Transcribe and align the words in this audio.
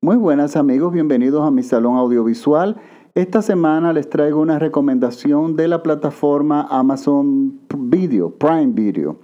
Muy 0.00 0.14
buenas 0.14 0.54
amigos, 0.54 0.92
bienvenidos 0.92 1.44
a 1.44 1.50
mi 1.50 1.64
salón 1.64 1.96
audiovisual. 1.96 2.76
Esta 3.16 3.42
semana 3.42 3.92
les 3.92 4.08
traigo 4.08 4.40
una 4.40 4.60
recomendación 4.60 5.56
de 5.56 5.66
la 5.66 5.82
plataforma 5.82 6.68
Amazon 6.70 7.58
Video, 7.76 8.30
Prime 8.30 8.68
Video. 8.74 9.18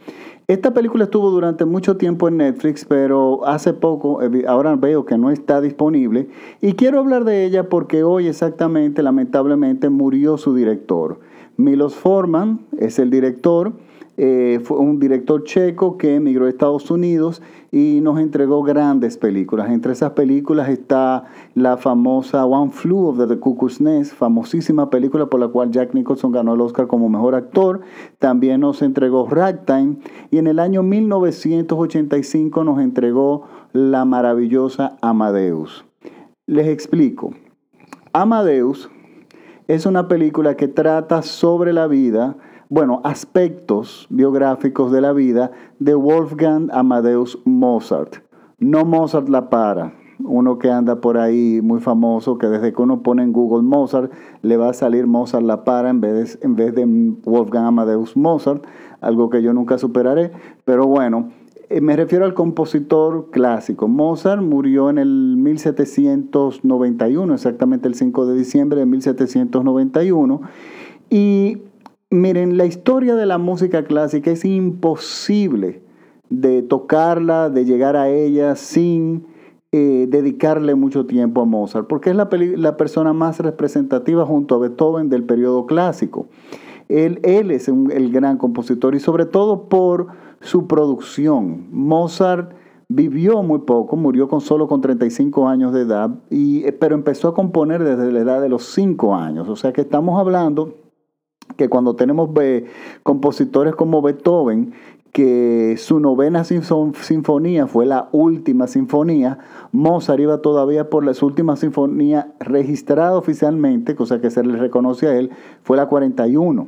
Esta 0.49 0.75
película 0.75 1.05
estuvo 1.05 1.31
durante 1.31 1.65
mucho 1.65 1.97
tiempo 1.97 2.27
en 2.27 2.39
Netflix, 2.39 2.85
pero 2.85 3.47
hace 3.47 3.73
poco, 3.73 4.19
ahora 4.49 4.75
veo 4.75 5.05
que 5.07 5.17
no 5.17 5.31
está 5.31 5.61
disponible. 5.61 6.29
Y 6.61 6.73
quiero 6.73 6.99
hablar 6.99 7.23
de 7.23 7.45
ella 7.45 7.69
porque 7.69 8.03
hoy 8.03 8.27
exactamente, 8.27 9.05
lamentablemente, 9.05 9.91
murió 9.91 10.39
su 10.39 10.57
director. 10.57 11.21
Milos 11.57 11.95
Forman 11.95 12.67
es 12.77 12.99
el 12.99 13.11
director. 13.11 13.75
Eh, 14.17 14.61
fue 14.63 14.79
un 14.79 15.01
director 15.01 15.43
checo 15.43 15.99
que 15.99 16.15
emigró 16.15 16.47
a 16.47 16.49
Estados 16.49 16.89
Unidos 16.91 17.43
y 17.73 18.01
nos 18.01 18.21
entregó 18.21 18.63
grandes 18.63 19.17
películas. 19.17 19.71
Entre 19.71 19.93
esas 19.93 20.13
películas 20.13 20.69
está 20.69 21.25
la 21.55 21.77
famosa 21.77 22.47
One 22.47 22.71
Flew 22.71 23.09
of 23.09 23.29
the 23.29 23.39
Cuckoo's 23.39 23.81
Nest, 23.81 24.15
famosísima 24.15 24.89
película 24.89 25.27
por 25.27 25.41
la 25.41 25.49
cual 25.49 25.73
Jack 25.73 25.95
Nicholson 25.95 26.31
ganó 26.31 26.55
el 26.55 26.61
Oscar 26.61 26.87
como 26.87 27.09
mejor 27.09 27.35
actor. 27.35 27.81
También 28.21 28.61
nos 28.61 28.83
entregó 28.83 29.29
Ragtime 29.29 29.97
y 30.31 30.39
en 30.39 30.47
el 30.47 30.61
año 30.61 30.85
1985 30.85 32.63
nos 32.63 32.81
entregó 32.81 33.49
la 33.73 34.05
maravillosa 34.05 34.97
Amadeus. 35.01 35.85
Les 36.47 36.69
explico. 36.69 37.33
Amadeus 38.13 38.89
es 39.67 39.87
una 39.87 40.07
película 40.07 40.57
que 40.57 40.69
trata 40.69 41.23
sobre 41.23 41.73
la 41.73 41.89
vida 41.89 42.37
bueno, 42.69 43.01
aspectos 43.05 44.07
biográficos 44.11 44.91
de 44.93 45.01
la 45.01 45.13
vida 45.13 45.53
de 45.79 45.95
Wolfgang 45.95 46.71
Amadeus 46.73 47.39
Mozart. 47.45 48.17
No 48.59 48.85
Mozart 48.85 49.29
la 49.29 49.51
para, 49.51 49.95
uno 50.23 50.59
que 50.59 50.71
anda 50.71 51.01
por 51.01 51.19
ahí 51.19 51.61
muy 51.63 51.81
famoso, 51.81 52.39
que 52.39 52.47
desde 52.47 52.73
que 52.73 52.81
uno 52.83 53.03
pone 53.03 53.23
en 53.23 53.33
Google 53.33 53.63
Mozart, 53.63 54.13
le 54.43 54.57
va 54.57 54.71
a 54.71 54.73
salir 54.73 55.07
Mozart 55.07 55.45
la 55.45 55.65
para 55.65 55.91
en 55.91 56.01
vez 56.01 56.39
de, 56.41 56.47
en 56.47 56.57
vez 56.57 56.75
de 56.75 56.85
Wolfgang 57.25 57.67
Amadeus 57.67 58.17
Mozart, 58.17 58.65
algo 59.01 59.29
que 59.29 59.43
yo 59.43 59.53
nunca 59.53 59.77
superaré. 59.79 60.33
Pero 60.65 60.87
bueno, 60.87 61.31
eh, 61.69 61.81
me 61.81 61.97
refiero 61.97 62.25
al 62.25 62.35
compositor 62.35 63.31
clásico. 63.31 63.89
Mozart 63.89 64.43
murió 64.43 64.91
en 64.91 64.99
el 64.99 65.37
1791, 65.37 67.35
exactamente 67.35 67.89
el 67.89 67.95
5 67.95 68.27
de 68.27 68.35
diciembre 68.35 68.81
de 68.81 68.87
1791. 68.87 70.41
Y 71.11 71.59
Miren, 72.15 72.57
la 72.57 72.65
historia 72.65 73.17
de 73.17 73.27
la 73.27 73.39
música 73.39 73.83
clásica 73.83 74.31
es 74.31 74.45
imposible 74.45 75.83
de 76.31 76.63
tocarla, 76.63 77.51
de 77.51 77.65
llegar 77.65 77.97
a 77.97 78.09
ella 78.09 78.55
sin 78.55 79.27
eh, 79.73 80.07
dedicarle 80.09 80.77
mucho 80.77 81.07
tiempo 81.07 81.41
a 81.41 81.45
Mozart, 81.45 81.89
porque 81.89 82.11
es 82.11 82.17
la, 82.17 82.29
la, 82.31 82.77
persona 82.77 83.13
más 83.13 83.41
representativa 83.41 84.25
junto 84.25 84.55
a 84.55 84.59
Beethoven 84.59 85.09
del 85.09 85.25
periodo 85.25 85.67
clásico. 85.67 86.29
Él, 86.89 87.19
él 87.25 87.51
es 87.51 87.67
el 87.67 88.13
gran 88.13 88.39
compositor 88.39 88.95
y 88.95 89.01
sobre 89.01 89.27
todo 89.27 89.69
por 89.69 90.07
su 90.41 90.69
producción. 90.69 91.67
Mozart 91.73 92.53
vivió 92.89 93.43
muy 93.43 93.59
poco, 93.63 93.97
murió 93.97 94.29
con 94.29 94.41
solo 94.41 94.69
con 94.69 94.81
35 94.81 95.49
años 95.49 95.73
de 95.73 95.81
edad, 95.81 96.11
y, 96.31 96.65
eh, 96.65 96.71
pero 96.71 96.95
empezó 96.95 97.27
a 97.27 97.35
componer 97.35 97.83
desde 97.83 98.13
la 98.13 98.21
edad 98.21 98.41
de 98.41 98.49
los 98.49 98.67
5 98.67 99.17
años. 99.17 99.49
O 99.49 99.57
sea 99.57 99.73
que 99.73 99.81
estamos 99.81 100.21
hablando 100.21 100.84
que 101.57 101.69
cuando 101.69 101.97
tenemos 101.97 102.31
compositores 103.03 103.75
como 103.75 104.03
Beethoven, 104.03 104.73
que 105.15 105.77
su 105.79 106.01
novena 106.01 106.43
sinfonía 106.43 107.69
fue 107.69 107.87
la 107.87 108.09
última 108.11 108.67
sinfonía, 108.67 109.39
Mozart 109.71 110.19
iba 110.19 110.39
todavía 110.39 110.91
por 110.91 111.05
la, 111.05 111.15
su 111.15 111.27
última 111.27 111.55
sinfonía 111.55 112.33
registrada 112.41 113.17
oficialmente, 113.17 113.95
cosa 113.95 114.21
que 114.21 114.31
se 114.31 114.43
le 114.43 114.59
reconoce 114.59 115.07
a 115.07 115.17
él, 115.17 115.31
fue 115.63 115.77
la 115.77 115.87
41. 115.87 116.67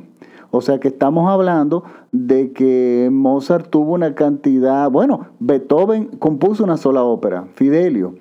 O 0.49 0.61
sea 0.61 0.79
que 0.79 0.87
estamos 0.87 1.29
hablando 1.29 1.83
de 2.13 2.53
que 2.53 3.09
Mozart 3.11 3.69
tuvo 3.69 3.93
una 3.95 4.15
cantidad, 4.15 4.89
bueno, 4.89 5.27
Beethoven 5.39 6.05
compuso 6.17 6.63
una 6.63 6.77
sola 6.77 7.03
ópera, 7.03 7.47
Fidelio. 7.55 8.15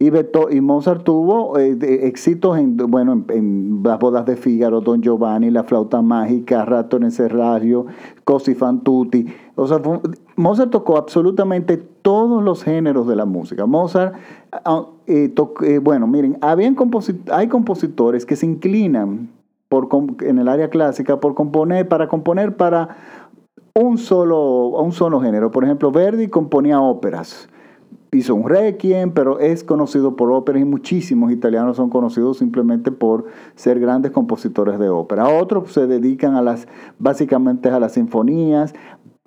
Y, 0.00 0.60
Mozart 0.60 1.02
tuvo 1.02 1.58
eh, 1.58 1.76
éxitos 2.06 2.56
en, 2.56 2.76
bueno, 2.76 3.24
en, 3.30 3.80
las 3.82 3.98
bodas 3.98 4.24
de 4.26 4.36
Fígaro, 4.36 4.80
Don 4.80 5.02
Giovanni, 5.02 5.50
La 5.50 5.64
flauta 5.64 6.02
mágica, 6.02 6.64
Rato 6.64 6.98
en 6.98 7.04
el 7.04 7.12
Serrario, 7.12 7.86
Cosi 8.22 8.54
fan 8.54 8.82
tutti. 8.82 9.26
O 9.56 9.66
sea, 9.66 9.80
Mozart 10.36 10.70
tocó 10.70 10.98
absolutamente 10.98 11.76
todos 11.76 12.44
los 12.44 12.62
géneros 12.62 13.08
de 13.08 13.16
la 13.16 13.24
música. 13.24 13.66
Mozart, 13.66 14.14
ah, 14.52 14.86
eh, 15.08 15.34
eh, 15.64 15.78
bueno, 15.78 16.06
miren, 16.06 16.38
habían 16.42 16.76
hay 17.32 17.48
compositores 17.48 18.24
que 18.24 18.36
se 18.36 18.46
inclinan 18.46 19.30
en 20.20 20.38
el 20.38 20.48
área 20.48 20.70
clásica 20.70 21.18
por 21.18 21.34
componer, 21.34 21.88
para 21.88 22.08
componer 22.08 22.56
para 22.56 22.96
un 23.74 23.98
solo, 23.98 24.68
un 24.68 24.92
solo 24.92 25.20
género. 25.20 25.50
Por 25.50 25.64
ejemplo, 25.64 25.90
Verdi 25.90 26.28
componía 26.28 26.80
óperas 26.80 27.48
hizo 28.12 28.34
un 28.34 28.48
requiem, 28.48 29.12
pero 29.12 29.38
es 29.38 29.64
conocido 29.64 30.16
por 30.16 30.32
óperas 30.32 30.62
y 30.62 30.64
muchísimos 30.64 31.32
italianos 31.32 31.76
son 31.76 31.90
conocidos 31.90 32.38
simplemente 32.38 32.90
por 32.90 33.26
ser 33.54 33.80
grandes 33.80 34.12
compositores 34.12 34.78
de 34.78 34.88
ópera. 34.88 35.28
Otros 35.28 35.72
se 35.72 35.86
dedican 35.86 36.34
a 36.34 36.42
las, 36.42 36.66
básicamente 36.98 37.68
a 37.70 37.80
las 37.80 37.92
sinfonías. 37.92 38.74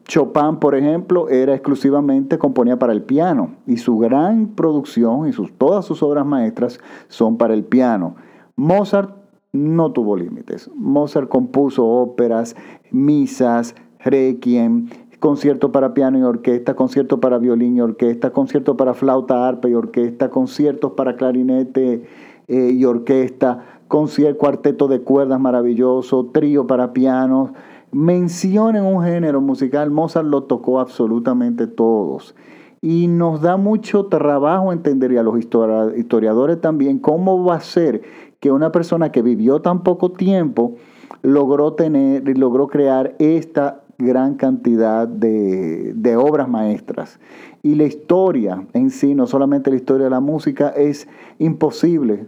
Chopin, 0.06 0.58
por 0.58 0.75
ejemplo, 0.75 1.30
era 1.30 1.53
exclusivamente 1.53 2.38
componía 2.38 2.80
para 2.80 2.94
el 2.94 3.03
piano 3.03 3.56
y 3.68 3.78
su 3.78 3.97
gran 3.97 4.47
producción 4.47 5.28
y 5.28 5.34
sus, 5.34 5.53
todas 5.53 5.86
sus 5.86 6.02
obras 6.02 6.25
maestras 6.25 6.80
son 7.08 7.38
para 7.38 7.53
el 7.53 7.63
piano. 7.63 8.16
Mozart 8.56 9.16
no 9.53 9.92
tuvo 9.92 10.16
límites. 10.16 10.69
Mozart 10.75 11.30
compuso 11.30 11.86
óperas, 11.86 12.56
misas, 12.90 13.75
requiem, 14.00 14.88
concierto 15.21 15.71
para 15.71 15.93
piano 15.93 16.17
y 16.17 16.23
orquesta, 16.23 16.73
concierto 16.73 17.19
para 17.19 17.37
violín 17.37 17.77
y 17.77 17.81
orquesta, 17.81 18.31
concierto 18.31 18.75
para 18.75 18.95
flauta, 18.95 19.47
arpa 19.47 19.69
y 19.69 19.75
orquesta, 19.75 20.31
conciertos 20.31 20.93
para 20.93 21.15
clarinete 21.15 22.03
eh, 22.47 22.71
y 22.73 22.83
orquesta, 22.85 23.81
concierto, 23.87 24.39
cuarteto 24.39 24.87
de 24.87 25.01
cuerdas 25.01 25.39
maravilloso, 25.39 26.31
trío 26.33 26.65
para 26.65 26.91
pianos. 26.91 27.51
Mencionen 27.91 28.83
un 28.83 29.03
género 29.03 29.41
musical, 29.41 29.91
Mozart 29.91 30.25
lo 30.25 30.45
tocó 30.45 30.79
absolutamente 30.79 31.67
todos. 31.67 32.35
Y 32.81 33.05
nos 33.05 33.41
da 33.41 33.57
mucho 33.57 34.07
trabajo 34.07 34.73
entender, 34.73 35.11
y 35.11 35.17
a 35.17 35.23
los 35.23 35.38
historiadores 35.38 36.59
también, 36.61 36.97
cómo 36.97 37.45
va 37.45 37.57
a 37.57 37.61
ser 37.61 38.01
que 38.39 38.51
una 38.51 38.71
persona 38.71 39.11
que 39.11 39.21
vivió 39.21 39.61
tan 39.61 39.83
poco 39.83 40.13
tiempo 40.13 40.77
logró 41.21 41.73
tener 41.73 42.27
logró 42.35 42.67
crear 42.67 43.15
esta 43.19 43.83
gran 44.01 44.35
cantidad 44.35 45.07
de, 45.07 46.16
obras 46.17 46.50
maestras. 46.50 47.19
Y 47.63 47.75
la 47.75 47.84
historia 47.84 48.66
en 48.73 48.89
sí, 48.89 49.16
no 49.16 49.28
solamente 49.28 49.69
la 49.69 49.75
historia 49.78 50.06
de 50.06 50.09
la 50.09 50.19
música, 50.19 50.69
es 50.69 51.07
imposible 51.39 52.28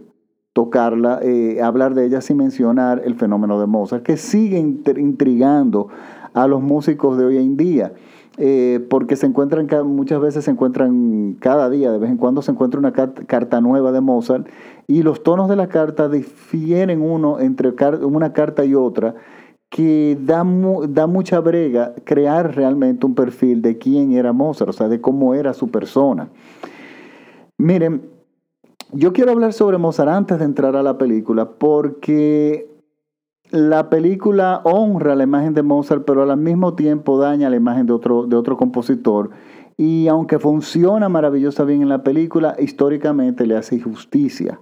tocarla, 0.52 1.18
eh, 1.22 1.60
hablar 1.62 1.94
de 1.94 2.06
ella 2.06 2.20
sin 2.20 2.36
mencionar 2.36 3.02
el 3.04 3.16
fenómeno 3.16 3.60
de 3.60 3.66
Mozart, 3.66 4.04
que 4.04 4.16
sigue 4.16 4.58
intrigando 4.58 5.88
a 6.32 6.46
los 6.46 6.62
músicos 6.62 7.18
de 7.18 7.24
hoy 7.24 7.38
en 7.38 7.56
día. 7.56 7.92
Eh, 8.36 8.84
porque 8.90 9.14
se 9.14 9.26
encuentran, 9.26 9.68
muchas 9.86 10.20
veces 10.20 10.44
se 10.44 10.50
encuentran 10.50 11.36
cada 11.38 11.70
día, 11.70 11.92
de 11.92 11.98
vez 11.98 12.10
en 12.10 12.16
cuando 12.16 12.42
se 12.42 12.50
encuentra 12.50 12.80
una 12.80 12.92
carta, 12.92 13.60
nueva 13.60 13.92
de 13.92 14.00
Mozart 14.00 14.48
y 14.88 15.04
los 15.04 15.22
tonos 15.22 15.48
de 15.48 15.54
la 15.54 15.68
carta 15.68 16.08
difieren 16.08 17.00
uno 17.00 17.38
entre 17.38 17.72
una 18.02 18.32
carta 18.32 18.64
y 18.64 18.74
otra 18.74 19.14
que 19.74 20.16
da, 20.20 20.46
da 20.88 21.08
mucha 21.08 21.40
brega 21.40 21.96
crear 22.04 22.54
realmente 22.54 23.06
un 23.06 23.16
perfil 23.16 23.60
de 23.60 23.76
quién 23.76 24.12
era 24.12 24.32
Mozart, 24.32 24.70
o 24.70 24.72
sea, 24.72 24.86
de 24.86 25.00
cómo 25.00 25.34
era 25.34 25.52
su 25.52 25.68
persona. 25.68 26.28
Miren, 27.58 28.02
yo 28.92 29.12
quiero 29.12 29.32
hablar 29.32 29.52
sobre 29.52 29.76
Mozart 29.78 30.10
antes 30.10 30.38
de 30.38 30.44
entrar 30.44 30.76
a 30.76 30.84
la 30.84 30.96
película, 30.96 31.50
porque 31.58 32.70
la 33.50 33.90
película 33.90 34.60
honra 34.62 35.16
la 35.16 35.24
imagen 35.24 35.54
de 35.54 35.64
Mozart, 35.64 36.04
pero 36.04 36.22
al 36.22 36.36
mismo 36.36 36.74
tiempo 36.74 37.18
daña 37.18 37.50
la 37.50 37.56
imagen 37.56 37.86
de 37.86 37.94
otro, 37.94 38.26
de 38.26 38.36
otro 38.36 38.56
compositor. 38.56 39.30
Y 39.76 40.06
aunque 40.06 40.38
funciona 40.38 41.08
maravillosa 41.08 41.64
bien 41.64 41.82
en 41.82 41.88
la 41.88 42.04
película, 42.04 42.54
históricamente 42.60 43.44
le 43.44 43.56
hace 43.56 43.80
justicia. 43.80 44.60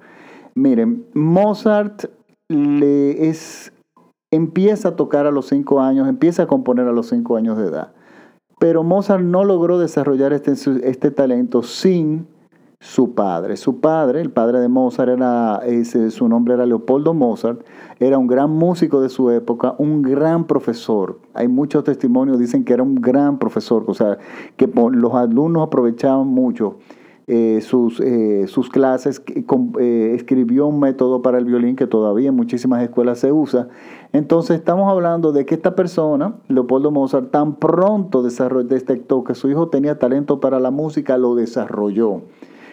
Miren, 0.54 1.04
Mozart 1.12 2.06
le 2.48 3.28
es 3.28 3.74
empieza 4.32 4.88
a 4.88 4.96
tocar 4.96 5.26
a 5.26 5.30
los 5.30 5.46
cinco 5.46 5.80
años, 5.80 6.08
empieza 6.08 6.42
a 6.42 6.46
componer 6.46 6.88
a 6.88 6.92
los 6.92 7.08
cinco 7.08 7.36
años 7.36 7.56
de 7.58 7.66
edad. 7.66 7.92
Pero 8.58 8.82
Mozart 8.82 9.22
no 9.22 9.44
logró 9.44 9.78
desarrollar 9.78 10.32
este, 10.32 10.52
este 10.82 11.10
talento 11.10 11.62
sin 11.62 12.26
su 12.80 13.14
padre. 13.14 13.56
Su 13.56 13.80
padre, 13.80 14.20
el 14.20 14.30
padre 14.30 14.58
de 14.58 14.68
Mozart, 14.68 15.10
era, 15.10 15.60
ese, 15.64 16.10
su 16.10 16.28
nombre 16.28 16.54
era 16.54 16.66
Leopoldo 16.66 17.14
Mozart, 17.14 17.60
era 18.00 18.18
un 18.18 18.26
gran 18.26 18.50
músico 18.50 19.00
de 19.00 19.08
su 19.08 19.30
época, 19.30 19.76
un 19.78 20.02
gran 20.02 20.46
profesor. 20.46 21.20
Hay 21.34 21.46
muchos 21.46 21.84
testimonios, 21.84 22.38
dicen 22.38 22.64
que 22.64 22.72
era 22.72 22.82
un 22.82 22.96
gran 22.96 23.38
profesor, 23.38 23.84
o 23.86 23.94
sea, 23.94 24.18
que 24.56 24.66
los 24.66 25.14
alumnos 25.14 25.64
aprovechaban 25.64 26.26
mucho 26.26 26.78
eh, 27.28 27.60
sus, 27.62 28.00
eh, 28.00 28.46
sus 28.48 28.68
clases, 28.68 29.22
eh, 29.28 30.12
escribió 30.16 30.66
un 30.66 30.80
método 30.80 31.22
para 31.22 31.38
el 31.38 31.44
violín 31.44 31.76
que 31.76 31.86
todavía 31.86 32.30
en 32.30 32.34
muchísimas 32.34 32.82
escuelas 32.82 33.20
se 33.20 33.30
usa. 33.30 33.68
Entonces 34.12 34.58
estamos 34.58 34.90
hablando 34.90 35.30
de 35.30 35.46
que 35.46 35.54
esta 35.54 35.76
persona, 35.76 36.34
Leopoldo 36.48 36.90
Mozart, 36.90 37.30
tan 37.30 37.54
pronto 37.54 38.22
detectó 38.22 39.22
que 39.22 39.36
su 39.36 39.48
hijo 39.48 39.68
tenía 39.68 40.00
talento 40.00 40.40
para 40.40 40.58
la 40.58 40.72
música, 40.72 41.16
lo 41.16 41.36
desarrolló. 41.36 42.22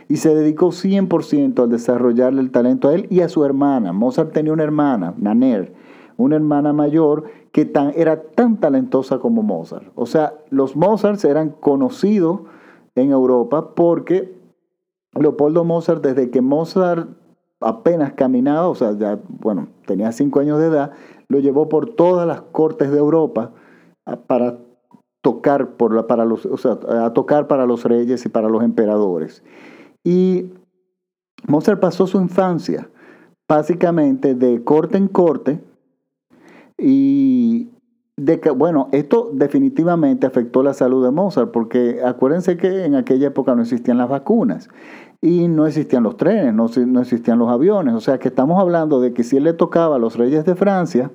Y 0.07 0.17
se 0.17 0.33
dedicó 0.33 0.69
100% 0.71 1.61
al 1.61 1.69
desarrollarle 1.69 2.41
el 2.41 2.49
talento 2.49 2.89
a 2.89 2.95
él 2.95 3.05
y 3.11 3.19
a 3.19 3.29
su 3.29 3.45
hermana. 3.45 3.93
Mozart 3.93 4.33
tenía 4.33 4.51
una 4.51 4.63
hermana, 4.63 5.13
Naner, 5.17 5.73
una 6.17 6.35
hermana 6.35 6.73
mayor 6.73 7.25
que 7.51 7.65
tan, 7.65 7.93
era 7.95 8.23
tan 8.23 8.57
talentosa 8.57 9.19
como 9.19 9.43
Mozart. 9.43 9.91
O 9.93 10.07
sea, 10.07 10.33
los 10.49 10.75
Mozarts 10.75 11.23
eran 11.23 11.49
conocidos 11.49 12.41
en 12.95 13.11
Europa 13.11 13.75
porque 13.75 14.38
Leopoldo 15.13 15.63
Mozart, 15.63 16.03
desde 16.03 16.29
que 16.29 16.41
Mozart 16.41 17.09
apenas 17.59 18.13
caminaba, 18.13 18.67
o 18.67 18.75
sea, 18.75 18.93
ya, 18.97 19.19
bueno, 19.27 19.67
tenía 19.85 20.11
cinco 20.11 20.39
años 20.39 20.59
de 20.59 20.67
edad, 20.67 20.91
lo 21.27 21.39
llevó 21.39 21.69
por 21.69 21.95
todas 21.95 22.27
las 22.27 22.41
cortes 22.41 22.91
de 22.91 22.97
Europa 22.97 23.51
para 24.27 24.57
tocar, 25.21 25.75
para 25.77 26.25
los, 26.25 26.45
o 26.45 26.57
sea, 26.57 26.79
a 27.03 27.13
tocar 27.13 27.47
para 27.47 27.65
los 27.65 27.83
reyes 27.83 28.25
y 28.25 28.29
para 28.29 28.49
los 28.49 28.63
emperadores. 28.63 29.43
Y 30.03 30.51
Mozart 31.47 31.79
pasó 31.79 32.07
su 32.07 32.19
infancia 32.19 32.89
básicamente 33.47 34.35
de 34.35 34.63
corte 34.63 34.97
en 34.97 35.07
corte 35.07 35.59
y 36.77 37.28
bueno, 38.55 38.89
esto 38.91 39.31
definitivamente 39.33 40.27
afectó 40.27 40.61
la 40.61 40.73
salud 40.73 41.03
de 41.03 41.11
Mozart, 41.11 41.51
porque 41.51 42.01
acuérdense 42.03 42.57
que 42.57 42.85
en 42.85 42.95
aquella 42.95 43.27
época 43.27 43.55
no 43.55 43.63
existían 43.63 43.97
las 43.97 44.09
vacunas 44.09 44.69
y 45.21 45.47
no 45.47 45.65
existían 45.65 46.03
los 46.03 46.17
trenes, 46.17 46.53
no, 46.53 46.67
no 46.85 47.01
existían 47.01 47.39
los 47.39 47.49
aviones, 47.49 47.93
o 47.95 47.99
sea 47.99 48.19
que 48.19 48.27
estamos 48.27 48.61
hablando 48.61 49.01
de 49.01 49.13
que 49.13 49.23
si 49.23 49.37
él 49.37 49.43
le 49.43 49.53
tocaba 49.53 49.95
a 49.95 49.99
los 49.99 50.15
reyes 50.15 50.45
de 50.45 50.55
Francia, 50.55 51.11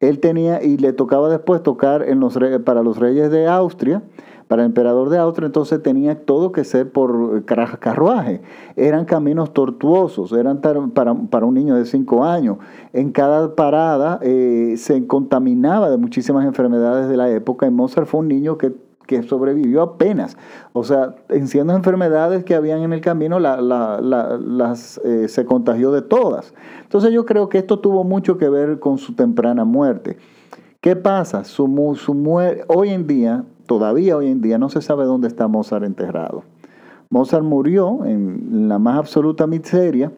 él 0.00 0.18
tenía 0.18 0.62
y 0.62 0.78
le 0.78 0.92
tocaba 0.92 1.28
después 1.28 1.62
tocar 1.62 2.04
para 2.64 2.82
los 2.82 2.98
reyes 2.98 3.30
de 3.30 3.46
Austria, 3.46 4.02
para 4.52 4.64
el 4.64 4.66
emperador 4.66 5.08
de 5.08 5.16
Austria, 5.16 5.46
entonces 5.46 5.82
tenía 5.82 6.26
todo 6.26 6.52
que 6.52 6.62
ser 6.64 6.92
por 6.92 7.46
carruaje. 7.46 8.42
Eran 8.76 9.06
caminos 9.06 9.54
tortuosos, 9.54 10.30
eran 10.32 10.60
para, 10.60 11.46
un 11.46 11.54
niño 11.54 11.74
de 11.74 11.86
5 11.86 12.22
años. 12.22 12.58
En 12.92 13.12
cada 13.12 13.54
parada 13.54 14.18
eh, 14.20 14.74
se 14.76 15.06
contaminaba 15.06 15.88
de 15.88 15.96
muchísimas 15.96 16.44
enfermedades 16.44 17.08
de 17.08 17.16
la 17.16 17.30
época 17.30 17.66
y 17.66 17.70
Mozart 17.70 18.06
fue 18.06 18.20
un 18.20 18.28
niño 18.28 18.58
que 18.58 19.22
sobrevivió 19.26 19.80
apenas. 19.80 20.36
O 20.74 20.84
sea, 20.84 21.14
en 21.30 21.48
ciertas 21.48 21.74
enfermedades 21.74 22.44
que 22.44 22.54
habían 22.54 22.82
en 22.82 22.92
el 22.92 23.00
camino, 23.00 23.40
las, 23.40 25.00
eh, 25.02 25.28
se 25.28 25.46
contagió 25.46 25.92
de 25.92 26.02
todas. 26.02 26.52
Entonces 26.82 27.10
yo 27.10 27.24
creo 27.24 27.48
que 27.48 27.56
esto 27.56 27.78
tuvo 27.78 28.04
mucho 28.04 28.36
que 28.36 28.50
ver 28.50 28.80
con 28.80 28.98
su 28.98 29.14
temprana 29.14 29.64
muerte. 29.64 30.18
¿Qué 30.82 30.94
pasa? 30.94 31.44
Su, 31.44 31.96
su 31.96 32.12
hoy 32.66 32.90
en 32.90 33.06
día 33.06 33.46
todavía 33.66 34.16
hoy 34.16 34.28
en 34.28 34.40
día 34.40 34.58
no 34.58 34.68
se 34.68 34.82
sabe 34.82 35.04
dónde 35.04 35.28
está 35.28 35.48
Mozart 35.48 35.84
enterrado. 35.84 36.44
Mozart 37.10 37.44
murió 37.44 38.04
en 38.04 38.68
la 38.68 38.78
más 38.78 38.98
absoluta 38.98 39.46
miseria 39.46 40.12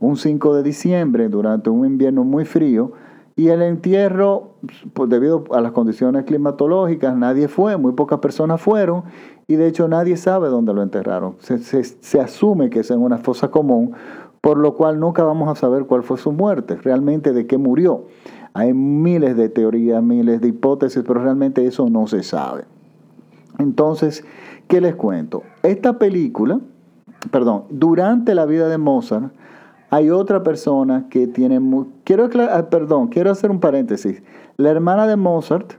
un 0.00 0.16
5 0.16 0.56
de 0.56 0.62
diciembre 0.62 1.28
durante 1.28 1.70
un 1.70 1.86
invierno 1.86 2.24
muy 2.24 2.44
frío 2.44 2.92
y 3.36 3.48
el 3.48 3.62
entierro, 3.62 4.50
pues 4.92 5.10
debido 5.10 5.44
a 5.52 5.60
las 5.60 5.72
condiciones 5.72 6.24
climatológicas, 6.24 7.16
nadie 7.16 7.48
fue, 7.48 7.76
muy 7.76 7.92
pocas 7.92 8.20
personas 8.20 8.60
fueron 8.60 9.02
y 9.48 9.56
de 9.56 9.66
hecho 9.66 9.88
nadie 9.88 10.16
sabe 10.16 10.48
dónde 10.48 10.72
lo 10.72 10.82
enterraron. 10.82 11.36
Se, 11.40 11.58
se 11.58 12.20
asume 12.20 12.70
que 12.70 12.80
es 12.80 12.90
en 12.90 13.00
una 13.00 13.18
fosa 13.18 13.50
común, 13.50 13.92
por 14.40 14.58
lo 14.58 14.74
cual 14.74 15.00
nunca 15.00 15.24
vamos 15.24 15.48
a 15.48 15.58
saber 15.58 15.86
cuál 15.86 16.02
fue 16.02 16.18
su 16.18 16.30
muerte, 16.30 16.76
realmente 16.76 17.32
de 17.32 17.46
qué 17.46 17.58
murió. 17.58 18.04
Hay 18.52 18.72
miles 18.72 19.36
de 19.36 19.48
teorías, 19.48 20.00
miles 20.00 20.40
de 20.40 20.48
hipótesis, 20.48 21.02
pero 21.04 21.20
realmente 21.20 21.66
eso 21.66 21.88
no 21.90 22.06
se 22.06 22.22
sabe. 22.22 22.64
Entonces, 23.58 24.24
¿qué 24.68 24.80
les 24.80 24.94
cuento? 24.94 25.42
Esta 25.62 25.98
película, 25.98 26.60
perdón, 27.30 27.64
durante 27.70 28.34
la 28.34 28.46
vida 28.46 28.68
de 28.68 28.78
Mozart, 28.78 29.32
hay 29.90 30.10
otra 30.10 30.42
persona 30.42 31.06
que 31.08 31.26
tiene 31.26 31.60
muy... 31.60 31.86
Quiero, 32.04 32.28
ah, 32.50 32.68
perdón, 32.68 33.08
quiero 33.08 33.30
hacer 33.30 33.50
un 33.50 33.60
paréntesis. 33.60 34.22
La 34.56 34.70
hermana 34.70 35.06
de 35.06 35.16
Mozart, 35.16 35.74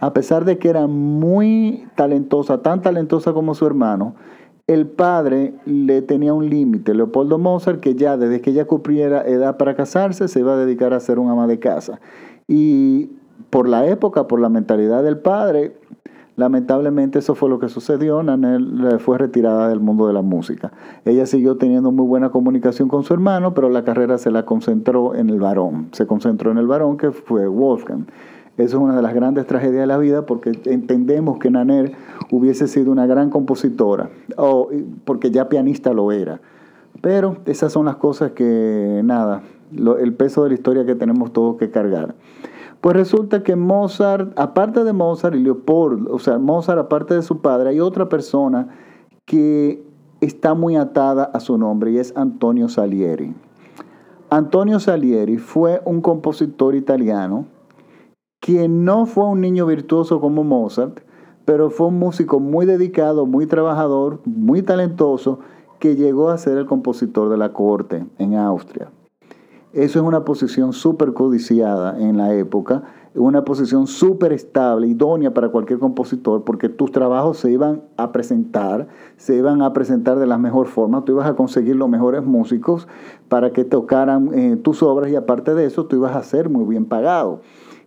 a 0.00 0.12
pesar 0.12 0.44
de 0.44 0.58
que 0.58 0.68
era 0.68 0.88
muy 0.88 1.86
talentosa, 1.94 2.60
tan 2.62 2.82
talentosa 2.82 3.32
como 3.32 3.54
su 3.54 3.64
hermano, 3.64 4.16
el 4.66 4.88
padre 4.88 5.54
le 5.64 6.02
tenía 6.02 6.34
un 6.34 6.48
límite. 6.48 6.94
Leopoldo 6.94 7.38
Mozart, 7.38 7.80
que 7.80 7.94
ya 7.94 8.16
desde 8.16 8.40
que 8.40 8.50
ella 8.50 8.64
cumpliera 8.64 9.22
edad 9.22 9.56
para 9.56 9.76
casarse, 9.76 10.26
se 10.28 10.40
iba 10.40 10.54
a 10.54 10.56
dedicar 10.56 10.92
a 10.92 11.00
ser 11.00 11.18
un 11.18 11.30
ama 11.30 11.46
de 11.46 11.58
casa. 11.58 12.00
Y 12.48 13.10
por 13.50 13.68
la 13.68 13.86
época, 13.86 14.26
por 14.26 14.40
la 14.40 14.48
mentalidad 14.48 15.02
del 15.02 15.18
padre, 15.18 15.76
Lamentablemente 16.36 17.18
eso 17.18 17.34
fue 17.34 17.50
lo 17.50 17.58
que 17.58 17.68
sucedió. 17.68 18.22
Nanel 18.22 18.98
fue 19.00 19.18
retirada 19.18 19.68
del 19.68 19.80
mundo 19.80 20.06
de 20.06 20.14
la 20.14 20.22
música. 20.22 20.72
Ella 21.04 21.26
siguió 21.26 21.56
teniendo 21.56 21.92
muy 21.92 22.06
buena 22.06 22.30
comunicación 22.30 22.88
con 22.88 23.04
su 23.04 23.12
hermano, 23.12 23.52
pero 23.52 23.68
la 23.68 23.84
carrera 23.84 24.16
se 24.16 24.30
la 24.30 24.44
concentró 24.46 25.14
en 25.14 25.28
el 25.28 25.40
varón. 25.40 25.88
Se 25.92 26.06
concentró 26.06 26.50
en 26.50 26.58
el 26.58 26.66
varón 26.66 26.96
que 26.96 27.12
fue 27.12 27.46
Wolfgang. 27.46 28.06
Eso 28.56 28.76
es 28.76 28.82
una 28.82 28.94
de 28.94 29.02
las 29.02 29.14
grandes 29.14 29.46
tragedias 29.46 29.80
de 29.80 29.86
la 29.86 29.96
vida 29.96 30.26
porque 30.26 30.52
entendemos 30.66 31.38
que 31.38 31.50
Naner 31.50 31.92
hubiese 32.30 32.68
sido 32.68 32.92
una 32.92 33.06
gran 33.06 33.30
compositora, 33.30 34.10
o 34.36 34.68
porque 35.04 35.30
ya 35.30 35.48
pianista 35.48 35.94
lo 35.94 36.12
era. 36.12 36.40
Pero 37.00 37.38
esas 37.46 37.72
son 37.72 37.86
las 37.86 37.96
cosas 37.96 38.32
que, 38.32 39.00
nada, 39.04 39.42
el 39.74 40.12
peso 40.12 40.42
de 40.44 40.50
la 40.50 40.54
historia 40.54 40.84
que 40.84 40.94
tenemos 40.94 41.32
todos 41.32 41.56
que 41.56 41.70
cargar. 41.70 42.14
Pues 42.82 42.96
resulta 42.96 43.44
que 43.44 43.54
Mozart, 43.54 44.36
aparte 44.36 44.82
de 44.82 44.92
Mozart 44.92 45.36
y 45.36 45.38
Leopold, 45.38 46.08
o 46.10 46.18
sea, 46.18 46.38
Mozart 46.38 46.80
aparte 46.80 47.14
de 47.14 47.22
su 47.22 47.40
padre, 47.40 47.70
hay 47.70 47.78
otra 47.78 48.08
persona 48.08 48.70
que 49.24 49.86
está 50.20 50.54
muy 50.54 50.74
atada 50.74 51.22
a 51.22 51.38
su 51.38 51.56
nombre 51.58 51.92
y 51.92 51.98
es 51.98 52.12
Antonio 52.16 52.68
Salieri. 52.68 53.36
Antonio 54.30 54.80
Salieri 54.80 55.38
fue 55.38 55.80
un 55.84 56.00
compositor 56.00 56.74
italiano 56.74 57.46
que 58.40 58.68
no 58.68 59.06
fue 59.06 59.26
un 59.26 59.40
niño 59.40 59.64
virtuoso 59.64 60.20
como 60.20 60.42
Mozart, 60.42 61.02
pero 61.44 61.70
fue 61.70 61.86
un 61.86 62.00
músico 62.00 62.40
muy 62.40 62.66
dedicado, 62.66 63.26
muy 63.26 63.46
trabajador, 63.46 64.22
muy 64.24 64.60
talentoso, 64.62 65.38
que 65.78 65.94
llegó 65.94 66.30
a 66.30 66.38
ser 66.38 66.58
el 66.58 66.66
compositor 66.66 67.28
de 67.28 67.36
la 67.36 67.52
corte 67.52 68.04
en 68.18 68.34
Austria. 68.34 68.90
Eso 69.72 70.00
es 70.00 70.04
una 70.04 70.22
posición 70.22 70.74
súper 70.74 71.14
codiciada 71.14 71.98
en 71.98 72.18
la 72.18 72.34
época, 72.34 72.82
una 73.14 73.42
posición 73.42 73.86
súper 73.86 74.34
estable, 74.34 74.86
idónea 74.86 75.32
para 75.32 75.48
cualquier 75.48 75.78
compositor, 75.78 76.44
porque 76.44 76.68
tus 76.68 76.92
trabajos 76.92 77.38
se 77.38 77.50
iban 77.50 77.82
a 77.96 78.12
presentar, 78.12 78.88
se 79.16 79.34
iban 79.34 79.62
a 79.62 79.72
presentar 79.72 80.18
de 80.18 80.26
la 80.26 80.36
mejor 80.36 80.66
forma, 80.66 81.06
tú 81.06 81.12
ibas 81.12 81.26
a 81.26 81.36
conseguir 81.36 81.76
los 81.76 81.88
mejores 81.88 82.22
músicos 82.22 82.86
para 83.30 83.54
que 83.54 83.64
tocaran 83.64 84.28
eh, 84.34 84.56
tus 84.56 84.82
obras 84.82 85.10
y 85.10 85.16
aparte 85.16 85.54
de 85.54 85.64
eso 85.64 85.86
tú 85.86 85.96
ibas 85.96 86.16
a 86.16 86.22
ser 86.22 86.50
muy 86.50 86.66
bien 86.66 86.84
pagado. 86.84 87.40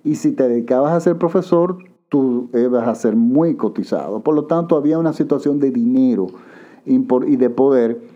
Y 0.04 0.16
si 0.16 0.32
te 0.32 0.48
dedicabas 0.48 0.92
a 0.92 1.00
ser 1.00 1.20
profesor, 1.20 1.78
tú 2.10 2.50
ibas 2.54 2.88
a 2.88 2.96
ser 2.96 3.16
muy 3.16 3.58
cotizado. 3.58 4.22
Por 4.22 4.34
lo 4.34 4.46
tanto, 4.46 4.76
había 4.76 4.98
una 4.98 5.14
situación 5.14 5.60
de 5.60 5.70
dinero 5.70 6.28
y 6.86 7.36
de 7.36 7.50
poder 7.52 8.15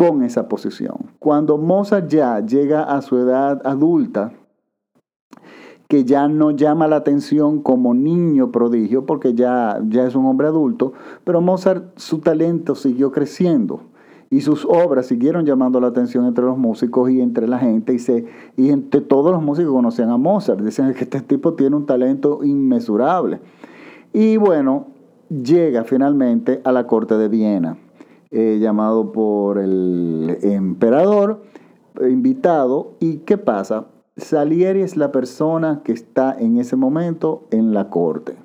con 0.00 0.22
esa 0.22 0.48
posición. 0.48 1.10
Cuando 1.18 1.58
Mozart 1.58 2.08
ya 2.08 2.40
llega 2.40 2.84
a 2.84 3.02
su 3.02 3.18
edad 3.18 3.60
adulta, 3.66 4.32
que 5.88 6.04
ya 6.04 6.26
no 6.26 6.52
llama 6.52 6.88
la 6.88 6.96
atención 6.96 7.60
como 7.60 7.92
niño 7.92 8.50
prodigio, 8.50 9.04
porque 9.04 9.34
ya, 9.34 9.78
ya 9.90 10.06
es 10.06 10.14
un 10.14 10.24
hombre 10.24 10.46
adulto, 10.46 10.94
pero 11.22 11.42
Mozart, 11.42 11.98
su 11.98 12.20
talento 12.20 12.74
siguió 12.76 13.12
creciendo 13.12 13.82
y 14.30 14.40
sus 14.40 14.64
obras 14.64 15.04
siguieron 15.04 15.44
llamando 15.44 15.78
la 15.82 15.88
atención 15.88 16.24
entre 16.24 16.46
los 16.46 16.56
músicos 16.56 17.10
y 17.10 17.20
entre 17.20 17.46
la 17.46 17.58
gente, 17.58 17.92
y, 17.92 17.98
se, 17.98 18.24
y 18.56 18.70
entre 18.70 19.02
todos 19.02 19.30
los 19.30 19.42
músicos 19.42 19.74
conocían 19.74 20.08
a 20.08 20.16
Mozart, 20.16 20.60
decían 20.60 20.94
que 20.94 21.04
este 21.04 21.20
tipo 21.20 21.52
tiene 21.52 21.76
un 21.76 21.84
talento 21.84 22.42
inmesurable. 22.42 23.38
Y 24.14 24.38
bueno, 24.38 24.86
llega 25.28 25.84
finalmente 25.84 26.62
a 26.64 26.72
la 26.72 26.86
corte 26.86 27.18
de 27.18 27.28
Viena. 27.28 27.76
Eh, 28.32 28.58
llamado 28.60 29.10
por 29.10 29.58
el 29.58 30.38
emperador, 30.42 31.42
invitado. 32.00 32.92
¿Y 33.00 33.18
qué 33.18 33.38
pasa? 33.38 33.88
Salieri 34.16 34.82
es 34.82 34.96
la 34.96 35.10
persona 35.10 35.82
que 35.84 35.92
está 35.92 36.36
en 36.38 36.58
ese 36.58 36.76
momento 36.76 37.48
en 37.50 37.74
la 37.74 37.90
corte. 37.90 38.36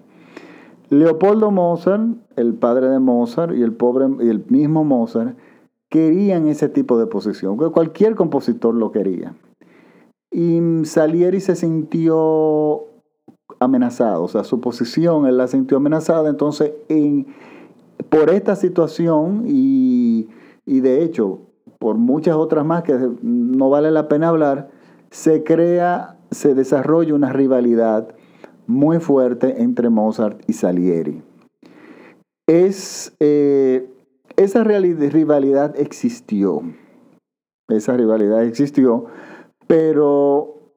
Leopoldo 0.90 1.52
Mozart, 1.52 2.04
el 2.36 2.56
padre 2.56 2.90
de 2.90 3.00
Mozart 3.00 3.56
y 3.56 3.62
el, 3.62 3.74
pobre, 3.74 4.08
y 4.26 4.30
el 4.30 4.44
mismo 4.50 4.84
Mozart, 4.84 5.38
querían 5.90 6.48
ese 6.48 6.68
tipo 6.68 6.98
de 6.98 7.06
posición. 7.06 7.58
Cualquier 7.58 8.16
compositor 8.16 8.74
lo 8.74 8.92
quería. 8.92 9.36
Y 10.32 10.60
Salieri 10.84 11.42
se 11.42 11.56
sintió 11.56 12.86
amenazado, 13.60 14.24
o 14.24 14.28
sea, 14.28 14.44
su 14.44 14.60
posición 14.60 15.28
él 15.28 15.38
la 15.38 15.48
sintió 15.48 15.78
amenazada, 15.78 16.30
entonces 16.30 16.74
en 16.90 17.28
por 18.10 18.30
esta 18.30 18.56
situación 18.56 19.44
y, 19.46 20.30
y 20.66 20.82
de 20.82 21.04
hecho 21.04 21.42
por 21.80 21.98
muchas 21.98 22.36
otras 22.36 22.66
más 22.66 22.84
que 22.84 22.98
no 23.22 23.70
vale 23.70 23.92
la 23.92 24.08
pena 24.08 24.30
hablar, 24.30 24.70
se 25.12 25.44
crea, 25.44 26.18
se 26.32 26.56
desarrolla 26.56 27.14
una 27.14 27.32
rivalidad 27.32 28.16
muy 28.68 29.00
fuerte 29.00 29.62
entre 29.62 29.90
Mozart 29.90 30.42
y 30.48 30.54
Salieri. 30.54 31.22
Es, 32.48 33.16
eh, 33.20 33.90
esa 34.36 34.64
rivalidad 34.64 35.80
existió, 35.80 36.62
esa 37.68 37.98
rivalidad 37.98 38.44
existió, 38.44 39.06
pero 39.68 40.72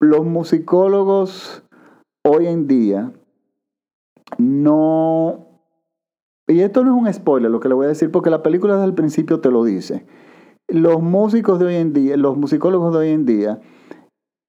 los 0.00 0.24
musicólogos 0.24 1.62
hoy 2.24 2.46
en 2.46 2.66
día 2.66 3.12
no... 4.38 5.49
Y 6.50 6.60
esto 6.60 6.84
no 6.84 6.96
es 6.96 7.02
un 7.02 7.12
spoiler 7.12 7.50
lo 7.50 7.60
que 7.60 7.68
le 7.68 7.74
voy 7.74 7.86
a 7.86 7.90
decir, 7.90 8.10
porque 8.10 8.30
la 8.30 8.42
película 8.42 8.74
desde 8.74 8.86
el 8.86 8.94
principio 8.94 9.40
te 9.40 9.50
lo 9.50 9.64
dice. 9.64 10.04
Los 10.68 11.00
músicos 11.00 11.58
de 11.58 11.66
hoy 11.66 11.76
en 11.76 11.92
día, 11.92 12.16
los 12.16 12.36
musicólogos 12.36 12.92
de 12.92 12.98
hoy 12.98 13.08
en 13.10 13.24
día, 13.24 13.60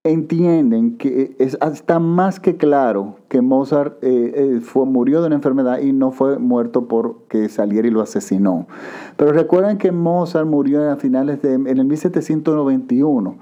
entienden 0.03 0.98
que 0.98 1.36
está 1.38 2.00
más 2.00 2.39
que 2.39 2.58
claro 2.58 3.17
que 3.29 3.41
Mozart 3.41 4.03
eh, 4.03 4.34
eh, 4.36 4.60
fue, 4.62 4.88
murió 4.88 5.22
de 5.22 5.27
una 5.27 5.36
enfermedad 5.36 5.79
y 5.79 5.93
no 5.93 6.12
fue 6.12 6.39
muerto 6.39 6.88
porque 6.88 7.50
Salieri 7.50 7.91
lo 7.91 8.01
asesinó. 8.01 8.67
Pero 9.15 9.31
recuerden 9.31 9.77
que 9.77 9.91
Mozart 9.91 10.48
murió 10.48 10.89
a 10.89 10.96
finales 10.96 11.41
de 11.43 11.53
en 11.53 11.67
el 11.67 11.86
1791 11.86 13.38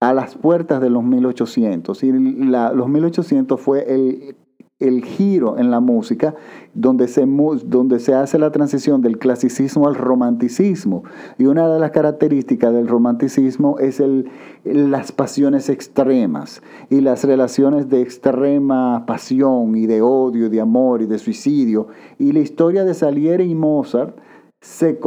a 0.00 0.12
las 0.12 0.36
puertas 0.36 0.80
de 0.80 0.90
los 0.90 1.04
1800 1.04 2.02
y 2.02 2.12
los 2.12 2.88
1800 2.88 3.60
fue 3.60 3.84
el 3.92 4.36
el 4.80 5.04
giro 5.04 5.58
en 5.58 5.72
la 5.72 5.80
música 5.80 6.36
donde 6.72 7.08
se, 7.08 7.26
donde 7.26 7.98
se 7.98 8.14
hace 8.14 8.38
la 8.38 8.52
transición 8.52 9.02
del 9.02 9.18
clasicismo 9.18 9.88
al 9.88 9.96
romanticismo. 9.96 11.02
Y 11.36 11.46
una 11.46 11.68
de 11.68 11.80
las 11.80 11.90
características 11.90 12.72
del 12.72 12.86
romanticismo 12.86 13.78
es 13.80 13.98
el, 13.98 14.30
las 14.64 15.10
pasiones 15.10 15.68
extremas 15.68 16.62
y 16.90 17.00
las 17.00 17.24
relaciones 17.24 17.88
de 17.88 18.02
extrema 18.02 19.04
pasión 19.06 19.76
y 19.76 19.86
de 19.86 20.00
odio, 20.00 20.48
de 20.48 20.60
amor 20.60 21.02
y 21.02 21.06
de 21.06 21.18
suicidio. 21.18 21.88
Y 22.18 22.32
la 22.32 22.40
historia 22.40 22.84
de 22.84 22.94
Salieri 22.94 23.50
y 23.50 23.54
Mozart 23.56 24.16
se, 24.60 25.00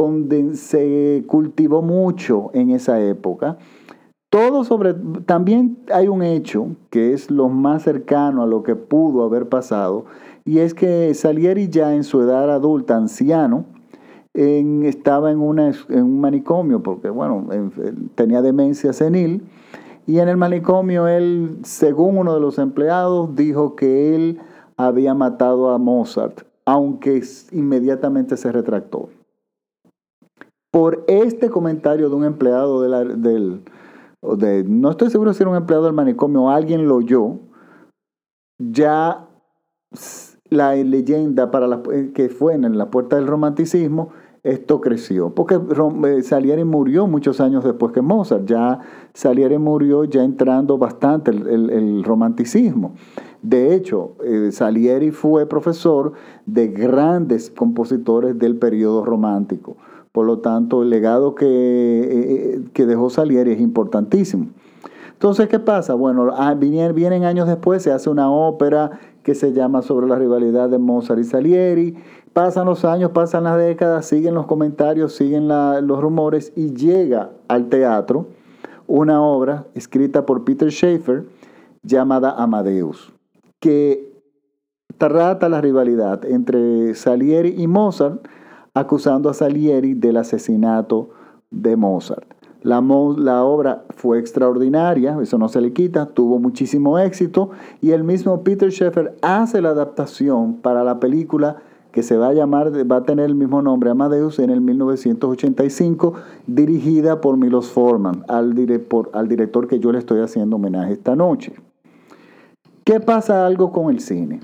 se 0.54 1.24
cultivó 1.26 1.82
mucho 1.82 2.50
en 2.52 2.70
esa 2.70 3.00
época 3.00 3.56
todo 4.32 4.64
sobre, 4.64 4.94
también 5.26 5.76
hay 5.92 6.08
un 6.08 6.22
hecho 6.22 6.68
que 6.88 7.12
es 7.12 7.30
lo 7.30 7.50
más 7.50 7.82
cercano 7.82 8.42
a 8.42 8.46
lo 8.46 8.62
que 8.62 8.74
pudo 8.76 9.24
haber 9.24 9.50
pasado, 9.50 10.06
y 10.46 10.60
es 10.60 10.72
que 10.72 11.12
Salieri 11.12 11.68
ya 11.68 11.94
en 11.94 12.02
su 12.02 12.22
edad 12.22 12.50
adulta, 12.50 12.96
anciano, 12.96 13.66
estaba 14.32 15.30
en, 15.30 15.38
un 15.38 16.20
manicomio, 16.20 16.82
porque 16.82 17.10
bueno, 17.10 17.46
tenía 18.14 18.40
demencia 18.40 18.94
senil, 18.94 19.42
y 20.06 20.18
en 20.18 20.30
el 20.30 20.38
manicomio 20.38 21.08
él, 21.08 21.58
según 21.64 22.16
uno 22.16 22.32
de 22.32 22.40
los 22.40 22.58
empleados, 22.58 23.36
dijo 23.36 23.76
que 23.76 24.14
él 24.14 24.40
había 24.78 25.12
matado 25.12 25.68
a 25.68 25.76
Mozart, 25.76 26.40
aunque 26.64 27.22
inmediatamente 27.52 28.38
se 28.38 28.50
retractó. 28.50 29.10
Por 30.70 31.04
este 31.06 31.50
comentario 31.50 32.08
de 32.08 32.14
un 32.14 32.24
empleado 32.24 32.80
del 32.80 33.62
no 34.22 34.90
estoy 34.90 35.10
seguro 35.10 35.32
si 35.34 35.42
era 35.42 35.50
un 35.50 35.56
empleado 35.56 35.84
del 35.84 35.92
manicomio 35.92 36.42
o 36.42 36.50
alguien 36.50 36.86
lo 36.86 36.96
oyó, 36.96 37.40
ya 38.58 39.28
la 40.48 40.74
leyenda 40.74 41.50
para 41.50 41.82
eh, 41.92 42.12
que 42.14 42.28
fue 42.28 42.54
en 42.54 42.78
la 42.78 42.90
puerta 42.90 43.16
del 43.16 43.26
romanticismo, 43.26 44.10
esto 44.42 44.80
creció. 44.80 45.34
Porque 45.34 45.54
eh, 45.54 46.22
Salieri 46.22 46.64
murió 46.64 47.06
muchos 47.06 47.40
años 47.40 47.64
después 47.64 47.92
que 47.92 48.02
Mozart. 48.02 48.44
Ya 48.46 48.80
Salieri 49.14 49.58
murió 49.58 50.04
ya 50.04 50.22
entrando 50.22 50.78
bastante 50.78 51.30
el, 51.30 52.02
romanticismo. 52.04 52.94
De 53.40 53.74
hecho, 53.74 54.16
eh, 54.24 54.50
Salieri 54.52 55.10
fue 55.10 55.46
profesor 55.46 56.12
de 56.44 56.68
grandes 56.68 57.50
compositores 57.50 58.38
del 58.38 58.56
periodo 58.58 59.04
romántico. 59.04 59.76
Por 60.12 60.26
lo 60.26 60.38
tanto, 60.40 60.82
el 60.82 60.90
legado 60.90 61.34
que, 61.34 61.46
eh, 61.48 62.60
que 62.74 62.86
dejó 62.86 63.08
Salieri 63.08 63.52
es 63.52 63.60
importantísimo. 63.60 64.48
Entonces, 65.12 65.48
¿qué 65.48 65.58
pasa? 65.58 65.94
Bueno, 65.94 66.32
ah, 66.36 66.54
vienen, 66.54 66.94
vienen 66.94 67.24
años 67.24 67.46
después, 67.46 67.82
se 67.82 67.92
hace 67.92 68.10
una 68.10 68.30
ópera 68.30 68.98
que 69.22 69.34
se 69.34 69.52
llama 69.52 69.80
sobre 69.80 70.06
la 70.06 70.16
rivalidad 70.16 70.68
de 70.68 70.78
Mozart 70.78 71.20
y 71.20 71.24
Salieri. 71.24 71.94
Pasan 72.32 72.66
los 72.66 72.84
años, 72.84 73.12
pasan 73.12 73.44
las 73.44 73.56
décadas, 73.56 74.06
siguen 74.06 74.34
los 74.34 74.46
comentarios, 74.46 75.14
siguen 75.14 75.48
los 75.48 76.00
rumores 76.00 76.52
y 76.56 76.74
llega 76.74 77.30
al 77.48 77.68
teatro 77.68 78.26
una 78.86 79.22
obra 79.22 79.66
escrita 79.74 80.26
por 80.26 80.44
Peter 80.44 80.70
Schaeffer 80.70 81.24
llamada 81.82 82.32
Amadeus, 82.32 83.12
que 83.60 84.12
trata 84.98 85.48
la 85.48 85.60
rivalidad 85.60 86.24
entre 86.24 86.94
Salieri 86.94 87.54
y 87.56 87.66
Mozart 87.66 88.26
acusando 88.74 89.28
a 89.28 89.34
Salieri 89.34 89.94
del 89.94 90.16
asesinato 90.16 91.10
de 91.50 91.76
Mozart. 91.76 92.26
La, 92.62 92.78
obra 93.44 93.84
fue 93.90 94.20
extraordinaria, 94.20 95.18
eso 95.20 95.36
no 95.36 95.48
se 95.48 95.60
le 95.60 95.72
quita, 95.72 96.06
tuvo 96.06 96.38
muchísimo 96.38 96.98
éxito 96.98 97.50
y 97.80 97.90
el 97.90 98.04
mismo 98.04 98.44
Peter 98.44 98.70
Sheffer 98.70 99.16
hace 99.20 99.60
la 99.60 99.70
adaptación 99.70 100.54
para 100.54 100.84
la 100.84 101.00
película 101.00 101.56
que 101.90 102.04
se 102.04 102.16
va 102.16 102.28
a 102.28 102.32
llamar, 102.32 102.70
va 102.90 102.98
a 102.98 103.02
tener 103.02 103.26
el 103.26 103.34
mismo 103.34 103.60
nombre, 103.60 103.90
Amadeus, 103.90 104.38
en 104.38 104.48
el 104.48 104.60
1985, 104.62 106.14
dirigida 106.46 107.20
por 107.20 107.36
Milos 107.36 107.68
Forman, 107.70 108.24
al 108.28 108.54
director 108.54 109.66
que 109.66 109.78
yo 109.78 109.92
le 109.92 109.98
estoy 109.98 110.20
haciendo 110.20 110.56
homenaje 110.56 110.94
esta 110.94 111.16
noche. 111.16 111.52
¿Qué 112.84 113.00
pasa 113.00 113.44
algo 113.44 113.72
con 113.72 113.90
el 113.90 114.00
cine? 114.00 114.40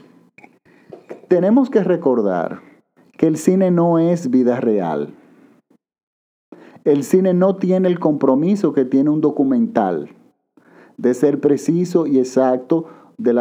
Tenemos 1.29 1.71
que 1.71 1.83
recordar 1.83 2.68
que 3.19 3.27
el 3.27 3.37
cine 3.37 3.71
no 3.71 3.99
es 3.99 4.31
vida 4.31 4.61
real. 4.61 5.13
El 6.85 7.03
cine 7.03 7.35
no 7.35 7.57
tiene 7.57 7.89
el 7.89 7.99
compromiso 7.99 8.73
que 8.73 8.87
tiene 8.87 9.11
un 9.11 9.21
documental 9.21 10.09
de 10.97 11.13
ser 11.13 11.41
preciso 11.41 12.07
y 12.07 12.19
exacto 12.19 12.87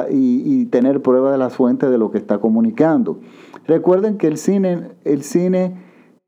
y, 0.09 0.65
tener 0.65 1.03
prueba 1.03 1.31
de 1.31 1.37
las 1.37 1.55
fuentes 1.55 1.91
de 1.91 1.99
lo 1.99 2.09
que 2.09 2.17
está 2.17 2.39
comunicando. 2.39 3.19
Recuerden 3.67 4.17
que 4.17 4.27
el 4.27 4.37
cine, 4.37 4.89
el 5.05 5.21
cine 5.21 5.77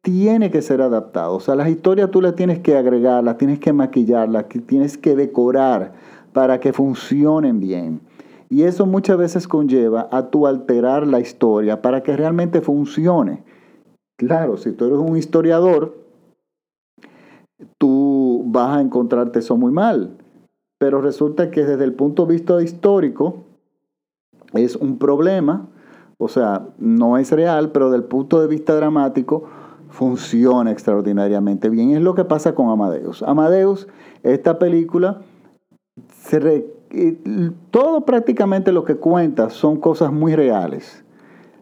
tiene 0.02 0.52
que 0.52 0.62
ser 0.62 0.82
adaptado. 0.82 1.36
O 1.36 1.40
sea, 1.40 1.56
las 1.56 1.70
historias 1.70 2.12
tú 2.12 2.22
las 2.22 2.36
tienes 2.36 2.60
que 2.60 2.78
agregar, 2.78 3.24
las 3.24 3.40
tienes 3.40 3.60
que 3.60 3.74
maquillar, 3.74 4.30
las 4.30 4.46
tienes 4.48 4.98
que 4.98 5.16
decorar 5.16 5.94
para 6.34 6.60
que 6.60 6.72
funcionen 6.72 7.60
bien. 7.60 8.02
Y 8.50 8.64
eso 8.64 8.88
muchas 8.88 9.18
veces 9.18 9.48
conlleva 9.48 10.10
a 10.12 10.30
tu 10.30 10.48
alterar 10.48 11.06
la 11.06 11.20
historia 11.20 11.82
para 11.82 12.02
que 12.02 12.18
realmente 12.18 12.62
funcione. 12.62 13.44
Claro, 14.18 14.58
si 14.58 14.72
tú 14.72 14.86
eres 14.86 14.98
un 14.98 15.16
historiador, 15.16 15.96
tú 17.78 18.44
vas 18.48 18.78
a 18.78 18.82
encontrarte 18.82 19.40
eso 19.40 19.56
muy 19.56 19.72
mal. 19.72 20.18
Pero 20.80 21.02
resulta 21.02 21.52
que 21.52 21.64
desde 21.64 21.84
el 21.84 21.94
punto 21.94 22.26
de 22.26 22.34
vista 22.34 22.62
histórico 22.62 23.44
es 24.54 24.76
un 24.76 24.98
problema, 24.98 25.68
o 26.18 26.28
sea, 26.28 26.68
no 26.80 27.18
es 27.18 27.32
real, 27.32 27.72
pero 27.72 27.92
desde 27.92 28.04
el 28.04 28.10
punto 28.10 28.42
de 28.42 28.48
vista 28.48 28.76
dramático 28.76 29.44
funciona 29.90 30.72
extraordinariamente 30.72 31.70
bien. 31.70 31.92
Es 31.92 32.02
lo 32.02 32.16
que 32.16 32.26
pasa 32.26 32.56
con 32.56 32.70
Amadeus. 32.70 33.22
Amadeus, 33.24 33.88
esta 34.24 34.58
película 34.58 35.22
se 36.10 36.40
todo 37.72 38.02
prácticamente 38.02 38.72
lo 38.72 38.84
que 38.84 38.96
cuenta 38.96 39.50
son 39.50 39.78
cosas 39.78 40.12
muy 40.12 40.36
reales. 40.36 41.04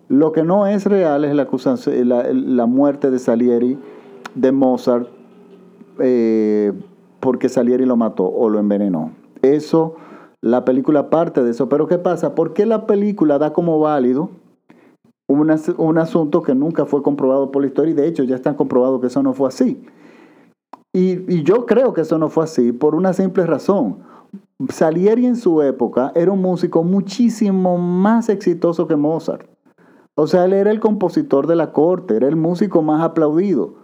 Lo 0.10 0.32
que 0.32 0.44
no 0.44 0.68
es 0.68 0.86
real 0.86 1.26
es 1.26 1.36
la, 1.36 2.32
la, 2.32 2.66
muerte 2.66 3.12
de 3.12 3.20
Salieri, 3.20 3.78
de 4.36 4.52
Mozart, 4.54 5.10
eh, 6.00 6.72
porque 7.20 7.50
Salieri 7.50 7.86
lo 7.86 7.98
mató 7.98 8.26
o 8.26 8.50
lo 8.50 8.60
envenenó. 8.60 9.12
Eso, 9.42 9.96
la 10.42 10.64
película 10.64 11.10
parte 11.10 11.44
de 11.44 11.52
eso. 11.52 11.68
Pero 11.68 11.88
¿qué 11.88 11.98
pasa? 11.98 12.36
¿Por 12.36 12.54
qué 12.54 12.66
la 12.66 12.86
película 12.86 13.38
da 13.38 13.52
como 13.52 13.80
válido 13.80 14.30
un, 15.28 15.54
un 15.78 15.98
asunto 15.98 16.42
que 16.42 16.56
nunca 16.56 16.86
fue 16.86 17.04
comprobado 17.04 17.52
por 17.52 17.64
la 17.64 17.68
historia? 17.68 17.92
Y 17.92 17.96
de 17.96 18.08
hecho 18.08 18.24
ya 18.24 18.36
está 18.36 18.56
comprobado 18.56 19.02
que 19.02 19.08
eso 19.08 19.22
no 19.24 19.34
fue 19.34 19.50
así. 19.50 19.84
y 20.94 21.44
yo 21.44 21.66
creo 21.66 21.94
que 21.94 22.02
eso 22.02 22.18
no 22.18 22.30
fue 22.30 22.46
así 22.46 22.72
por 22.72 22.96
una 22.96 23.14
simple 23.14 23.46
razón 23.46 23.98
Salieri 24.70 25.28
en 25.28 25.36
su 25.36 25.62
época 25.62 26.12
era 26.16 26.32
un 26.32 26.42
músico 26.42 26.84
muchísimo 26.84 27.78
más 27.78 28.28
exitoso 28.28 28.88
que 28.88 28.96
Mozart. 28.96 29.48
O 30.16 30.26
sea, 30.26 30.46
él 30.46 30.54
era 30.54 30.72
el 30.72 30.80
compositor 30.80 31.46
de 31.46 31.56
la 31.56 31.72
corte, 31.72 32.16
era 32.16 32.28
el 32.28 32.36
músico 32.36 32.82
más 32.82 33.04
aplaudido. 33.04 33.76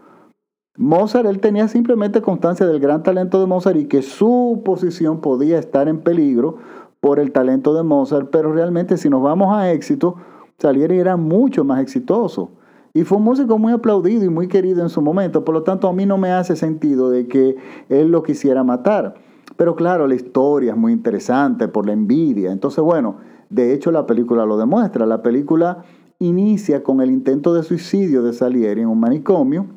Mozart, 0.76 1.28
él 1.28 1.40
tenía 1.40 1.68
simplemente 1.68 2.24
constancia 2.24 2.66
del 2.66 2.80
gran 2.80 3.04
talento 3.04 3.40
de 3.40 3.46
Mozart 3.46 3.78
y 3.78 3.86
que 3.86 4.02
su 4.02 4.64
posición 4.66 5.22
podía 5.22 5.60
estar 5.60 5.88
en 5.88 6.00
peligro 6.02 6.58
por 7.00 7.20
el 7.20 7.32
talento 7.32 7.76
de 7.76 7.84
Mozart, 7.84 8.30
pero 8.32 8.52
realmente 8.52 8.98
si 8.98 9.10
nos 9.10 9.22
vamos 9.22 9.56
a 9.56 9.72
éxito, 9.72 10.16
Salieri 10.58 10.98
era 10.98 11.18
mucho 11.18 11.64
más 11.64 11.82
exitoso. 11.84 12.50
Y 12.96 13.04
fue 13.04 13.20
un 13.20 13.26
músico 13.26 13.60
muy 13.60 13.74
aplaudido 13.74 14.26
y 14.26 14.30
muy 14.30 14.48
querido 14.48 14.82
en 14.82 14.90
su 14.90 15.04
momento. 15.04 15.46
Por 15.46 15.54
lo 15.54 15.62
tanto, 15.62 15.88
a 15.88 15.94
mí 15.94 16.08
no 16.08 16.18
me 16.18 16.32
hace 16.32 16.56
sentido 16.56 17.12
de 17.12 17.28
que 17.28 17.58
él 17.90 18.10
lo 18.10 18.24
quisiera 18.24 18.64
matar. 18.64 19.16
Pero 19.56 19.76
claro, 19.76 20.08
la 20.08 20.16
historia 20.16 20.72
es 20.72 20.78
muy 20.78 20.92
interesante 20.92 21.68
por 21.68 21.86
la 21.86 21.94
envidia. 21.94 22.52
Entonces, 22.52 22.84
bueno, 22.84 23.18
de 23.50 23.74
hecho 23.74 23.92
la 23.92 24.06
película 24.06 24.46
lo 24.46 24.58
demuestra. 24.58 25.06
La 25.06 25.22
película 25.22 25.84
inicia 26.20 26.84
con 26.84 27.02
el 27.02 27.12
intento 27.12 27.54
de 27.54 27.64
suicidio 27.64 28.24
de 28.24 28.34
Salieri 28.34 28.82
en 28.82 28.88
un 28.88 29.00
manicomio. 29.00 29.68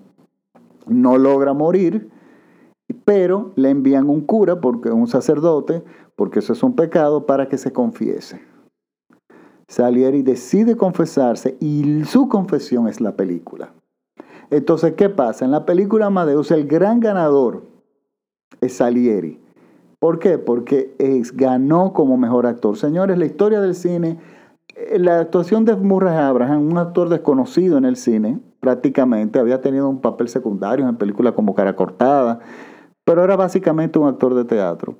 No 0.86 1.18
logra 1.18 1.52
morir, 1.52 2.10
pero 3.04 3.52
le 3.56 3.70
envían 3.70 4.08
un 4.08 4.22
cura, 4.22 4.60
porque 4.60 4.90
un 4.90 5.08
sacerdote, 5.08 5.82
porque 6.14 6.38
eso 6.38 6.52
es 6.52 6.62
un 6.62 6.74
pecado, 6.74 7.26
para 7.26 7.48
que 7.48 7.58
se 7.58 7.72
confiese. 7.72 8.40
Salieri 9.68 10.22
decide 10.22 10.76
confesarse 10.76 11.56
y 11.60 12.04
su 12.04 12.28
confesión 12.28 12.86
es 12.86 13.00
la 13.00 13.16
película. 13.16 13.74
Entonces, 14.50 14.94
¿qué 14.94 15.08
pasa? 15.08 15.44
En 15.44 15.50
la 15.50 15.66
película 15.66 16.06
Amadeus 16.06 16.52
el 16.52 16.66
gran 16.68 17.00
ganador 17.00 17.64
es 18.60 18.74
Salieri. 18.74 19.40
¿Por 20.06 20.20
qué? 20.20 20.38
Porque 20.38 20.94
es, 21.00 21.36
ganó 21.36 21.92
como 21.92 22.16
mejor 22.16 22.46
actor. 22.46 22.76
Señores, 22.76 23.18
la 23.18 23.26
historia 23.26 23.60
del 23.60 23.74
cine, 23.74 24.20
eh, 24.76 25.00
la 25.00 25.18
actuación 25.18 25.64
de 25.64 25.74
Murray 25.74 26.14
Abraham, 26.14 26.70
un 26.70 26.78
actor 26.78 27.08
desconocido 27.08 27.76
en 27.76 27.84
el 27.84 27.96
cine, 27.96 28.38
prácticamente, 28.60 29.40
había 29.40 29.60
tenido 29.60 29.88
un 29.88 30.00
papel 30.00 30.28
secundario 30.28 30.88
en 30.88 30.94
películas 30.94 31.32
como 31.32 31.56
Cara 31.56 31.74
Cortada, 31.74 32.38
pero 33.04 33.24
era 33.24 33.34
básicamente 33.34 33.98
un 33.98 34.06
actor 34.06 34.34
de 34.34 34.44
teatro 34.44 34.94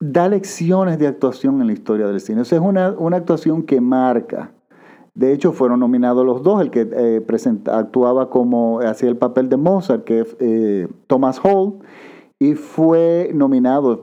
da 0.00 0.28
lecciones 0.28 0.98
de 0.98 1.06
actuación 1.06 1.60
en 1.60 1.68
la 1.68 1.72
historia 1.72 2.08
del 2.08 2.18
cine. 2.18 2.40
O 2.40 2.44
sea, 2.44 2.58
es 2.58 2.64
una, 2.64 3.16
actuación 3.16 3.62
que 3.62 3.80
marca. 3.80 4.50
De 5.14 5.32
hecho, 5.32 5.52
fueron 5.52 5.78
nominados 5.78 6.26
los 6.26 6.42
dos, 6.42 6.60
el 6.60 6.72
que 6.72 6.88
eh, 6.92 7.24
actuaba 7.66 8.30
como, 8.30 8.80
hacía 8.80 9.10
el 9.10 9.16
papel 9.16 9.48
de 9.48 9.58
Mozart, 9.58 10.02
que 10.02 10.22
es 10.22 10.36
eh, 10.40 10.88
Thomas 11.06 11.38
Hall, 11.44 11.78
y 12.42 12.54
fue 12.54 13.30
nominado 13.34 14.00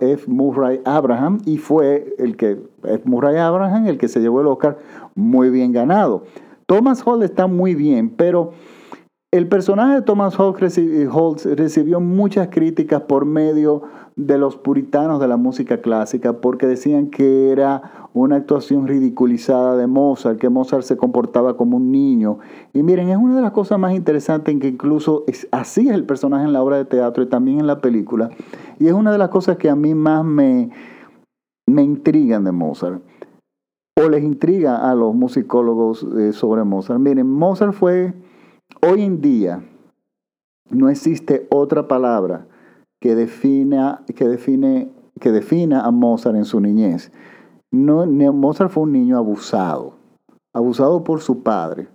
F. 0.00 0.30
Murray 0.30 0.80
Abraham, 0.84 1.40
y 1.44 1.58
fue 1.58 2.14
el 2.18 2.36
que, 2.36 2.58
F. 2.84 3.02
Murray 3.04 3.36
Abraham, 3.36 3.88
el 3.88 3.98
que 3.98 4.06
se 4.06 4.20
llevó 4.20 4.40
el 4.40 4.46
Oscar 4.46 4.78
muy 5.16 5.50
bien 5.50 5.72
ganado. 5.72 6.22
Thomas 6.66 7.02
Hall 7.04 7.24
está 7.24 7.48
muy 7.48 7.74
bien, 7.74 8.10
pero 8.10 8.52
el 9.32 9.48
personaje 9.48 9.94
de 9.96 10.02
Thomas 10.02 10.38
Hall 10.38 10.54
recibió 10.56 11.98
muchas 12.00 12.48
críticas 12.48 13.02
por 13.02 13.26
medio 13.26 13.82
de 14.16 14.38
los 14.38 14.56
puritanos 14.56 15.18
de 15.20 15.26
la 15.26 15.36
música 15.36 15.80
clásica 15.80 16.34
porque 16.34 16.66
decían 16.66 17.10
que 17.10 17.50
era 17.50 18.08
una 18.12 18.36
actuación 18.36 18.86
ridiculizada 18.86 19.76
de 19.76 19.88
Mozart, 19.88 20.38
que 20.38 20.48
Mozart 20.48 20.84
se 20.84 20.96
comportaba 20.96 21.56
como 21.56 21.78
un 21.78 21.90
niño. 21.90 22.38
Y 22.72 22.84
miren, 22.84 23.08
es 23.08 23.16
una 23.16 23.34
de 23.34 23.42
las 23.42 23.50
cosas 23.50 23.78
más 23.78 23.92
interesantes 23.92 24.52
en 24.52 24.60
que 24.60 24.68
incluso 24.68 25.24
es, 25.26 25.48
así 25.50 25.88
es 25.88 25.94
el 25.94 26.04
personaje 26.04 26.44
en 26.44 26.52
la 26.52 26.62
obra 26.62 26.76
de 26.76 26.84
teatro 26.84 27.24
y 27.24 27.26
también 27.26 27.58
en 27.58 27.66
la 27.66 27.80
película. 27.80 28.30
Y 28.78 28.86
es 28.86 28.92
una 28.92 29.10
de 29.10 29.18
las 29.18 29.30
cosas 29.30 29.56
que 29.56 29.68
a 29.68 29.74
mí 29.74 29.94
más 29.94 30.24
me, 30.24 30.70
me 31.66 31.82
intrigan 31.82 32.44
de 32.44 32.52
Mozart. 32.52 33.02
O 34.00 34.08
les 34.08 34.22
intriga 34.22 34.90
a 34.90 34.94
los 34.94 35.14
musicólogos 35.14 36.06
eh, 36.18 36.32
sobre 36.32 36.62
Mozart. 36.62 37.00
Miren, 37.00 37.28
Mozart 37.28 37.72
fue, 37.72 38.14
hoy 38.80 39.02
en 39.02 39.20
día, 39.20 39.64
no 40.70 40.88
existe 40.88 41.48
otra 41.50 41.88
palabra 41.88 42.46
que, 43.04 43.14
defina, 43.14 44.02
que, 44.16 44.26
define, 44.26 44.90
que 45.20 45.30
defina 45.30 45.84
a 45.84 45.90
Mozart 45.90 46.36
en 46.36 46.46
su 46.46 46.58
niñez. 46.58 47.12
No, 47.70 48.06
Mozart 48.06 48.70
fue 48.70 48.84
un 48.84 48.92
niño 48.92 49.18
abusado, 49.18 49.92
abusado 50.54 51.04
por 51.04 51.20
su 51.20 51.42
padre. 51.42 51.88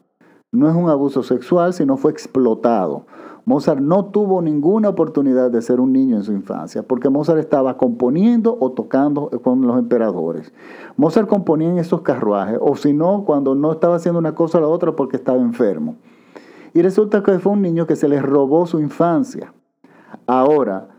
No 0.51 0.69
es 0.69 0.75
un 0.75 0.87
abuso 0.87 1.23
sexual, 1.23 1.73
sino 1.73 1.97
fue 1.97 2.11
explotado. 2.11 3.07
Mozart 3.45 3.81
no 3.81 4.05
tuvo 4.05 4.43
ninguna 4.43 4.89
oportunidad 4.89 5.49
de 5.49 5.63
ser 5.63 5.79
un 5.79 5.93
niño 5.93 6.15
en 6.15 6.23
su 6.23 6.31
infancia, 6.31 6.83
porque 6.83 7.09
Mozart 7.09 7.39
estaba 7.39 7.75
componiendo 7.75 8.55
o 8.59 8.73
tocando 8.73 9.31
con 9.41 9.61
los 9.65 9.79
emperadores. 9.79 10.53
Mozart 10.95 11.27
componía 11.27 11.71
en 11.71 11.79
esos 11.79 12.01
carruajes, 12.01 12.59
o 12.61 12.75
si 12.75 12.93
no, 12.93 13.23
cuando 13.25 13.55
no 13.55 13.71
estaba 13.71 13.95
haciendo 13.95 14.19
una 14.19 14.35
cosa 14.35 14.59
o 14.59 14.61
la 14.61 14.67
otra 14.67 14.95
porque 14.95 15.17
estaba 15.17 15.39
enfermo. 15.39 15.95
Y 16.75 16.83
resulta 16.83 17.23
que 17.23 17.39
fue 17.39 17.53
un 17.53 17.63
niño 17.63 17.87
que 17.87 17.95
se 17.95 18.07
le 18.07 18.21
robó 18.21 18.67
su 18.67 18.79
infancia. 18.79 19.55
Ahora, 20.27 20.89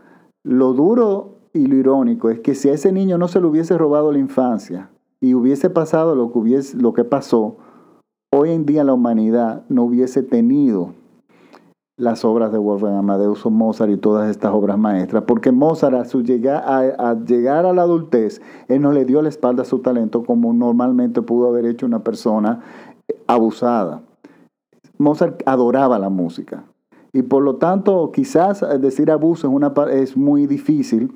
lo 0.43 0.73
duro 0.73 1.35
y 1.53 1.67
lo 1.67 1.75
irónico 1.75 2.29
es 2.29 2.39
que 2.39 2.55
si 2.55 2.69
a 2.69 2.73
ese 2.73 2.91
niño 2.91 3.17
no 3.17 3.27
se 3.27 3.41
le 3.41 3.47
hubiese 3.47 3.77
robado 3.77 4.11
la 4.11 4.19
infancia 4.19 4.89
y 5.19 5.35
hubiese 5.35 5.69
pasado 5.69 6.15
lo 6.15 6.93
que, 6.93 7.03
pasó, 7.03 7.57
hoy 8.33 8.51
en 8.51 8.65
día 8.65 8.83
la 8.83 8.93
humanidad 8.93 9.63
no 9.69 9.83
hubiese 9.83 10.23
tenido 10.23 10.93
las 11.97 12.25
obras 12.25 12.51
de 12.51 12.57
Wolfgang 12.57 12.95
Amadeus 12.95 13.45
o 13.45 13.51
Mozart 13.51 13.91
y 13.91 13.97
todas 13.97 14.31
estas 14.31 14.51
obras 14.51 14.79
maestras, 14.79 15.23
porque 15.27 15.51
Mozart 15.51 15.93
a, 15.93 16.05
su 16.05 16.23
llegar, 16.23 16.63
a, 16.65 17.13
llegar 17.13 17.67
a 17.67 17.73
la 17.73 17.83
adultez, 17.83 18.41
él 18.67 18.81
no 18.81 18.91
le 18.91 19.05
dio 19.05 19.21
la 19.21 19.29
espalda 19.29 19.61
a 19.61 19.65
su 19.65 19.79
talento 19.79 20.23
como 20.23 20.51
normalmente 20.53 21.21
pudo 21.21 21.49
haber 21.49 21.67
hecho 21.67 21.85
una 21.85 22.03
persona 22.03 22.61
abusada. 23.27 24.01
Mozart 24.97 25.43
adoraba 25.45 25.99
la 25.99 26.09
música, 26.09 26.63
y 27.13 27.23
por 27.23 27.43
lo 27.43 27.55
tanto, 27.55 28.11
quizás 28.13 28.61
eh, 28.63 28.77
decir 28.79 29.11
abuso 29.11 29.47
es, 29.47 29.53
una, 29.53 29.73
es 29.91 30.15
muy 30.15 30.47
difícil, 30.47 31.13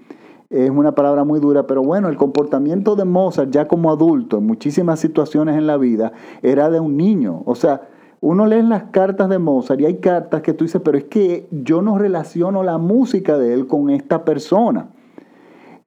es 0.50 0.70
una 0.70 0.94
palabra 0.94 1.24
muy 1.24 1.40
dura, 1.40 1.66
pero 1.68 1.84
bueno, 1.84 2.10
el 2.10 2.18
comportamiento 2.18 2.96
de 2.96 3.06
Mozart 3.06 3.52
ya 3.52 3.68
como 3.68 3.92
adulto 3.92 4.38
en 4.38 4.46
muchísimas 4.46 5.00
situaciones 5.00 5.58
en 5.58 5.68
la 5.68 5.78
vida 5.78 6.14
era 6.42 6.70
de 6.70 6.80
un 6.80 6.98
niño. 6.98 7.42
O 7.46 7.56
sea, 7.56 7.90
uno 8.22 8.46
lee 8.46 8.62
las 8.62 8.84
cartas 8.86 9.30
de 9.30 9.40
Mozart 9.40 9.82
y 9.82 9.86
hay 9.86 9.98
cartas 9.98 10.42
que 10.42 10.54
tú 10.54 10.66
dices, 10.66 10.82
pero 10.84 10.98
es 10.98 11.06
que 11.06 11.48
yo 11.52 11.82
no 11.82 11.98
relaciono 11.98 12.64
la 12.64 12.78
música 12.78 13.38
de 13.38 13.54
él 13.54 13.68
con 13.68 13.90
esta 13.90 14.24
persona. 14.24 14.90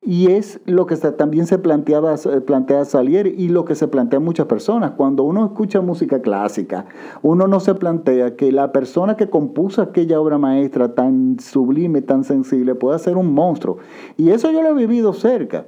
Y 0.00 0.30
es 0.30 0.60
lo 0.64 0.86
que 0.86 0.96
también 0.96 1.46
se 1.46 1.58
planteaba, 1.58 2.14
plantea 2.46 2.84
Salieri 2.84 3.34
y 3.36 3.48
lo 3.48 3.64
que 3.64 3.74
se 3.74 3.88
plantea 3.88 4.20
muchas 4.20 4.46
personas. 4.46 4.92
Cuando 4.92 5.24
uno 5.24 5.44
escucha 5.44 5.80
música 5.80 6.22
clásica, 6.22 6.86
uno 7.22 7.48
no 7.48 7.58
se 7.60 7.74
plantea 7.74 8.36
que 8.36 8.52
la 8.52 8.72
persona 8.72 9.16
que 9.16 9.28
compuso 9.28 9.82
aquella 9.82 10.20
obra 10.20 10.38
maestra 10.38 10.94
tan 10.94 11.38
sublime, 11.40 12.00
tan 12.00 12.22
sensible, 12.22 12.74
pueda 12.76 12.98
ser 12.98 13.16
un 13.16 13.34
monstruo. 13.34 13.78
Y 14.16 14.30
eso 14.30 14.50
yo 14.52 14.62
lo 14.62 14.70
he 14.70 14.74
vivido 14.74 15.12
cerca. 15.12 15.66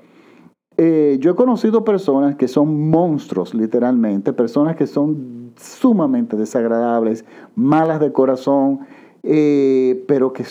Eh, 0.77 1.19
yo 1.21 1.33
he 1.33 1.35
conocido 1.35 1.85
personas 1.85 2.37
que 2.37 2.49
son 2.49 2.88
monstruos, 2.88 3.53
literalmente, 3.53 4.33
personas 4.33 4.77
que 4.77 4.87
son 4.87 5.53
sumamente 5.57 6.37
desagradables, 6.37 7.25
malas 7.55 8.01
de 8.01 8.12
corazón, 8.12 8.81
eh, 9.23 10.03
pero 10.09 10.33
que 10.33 10.45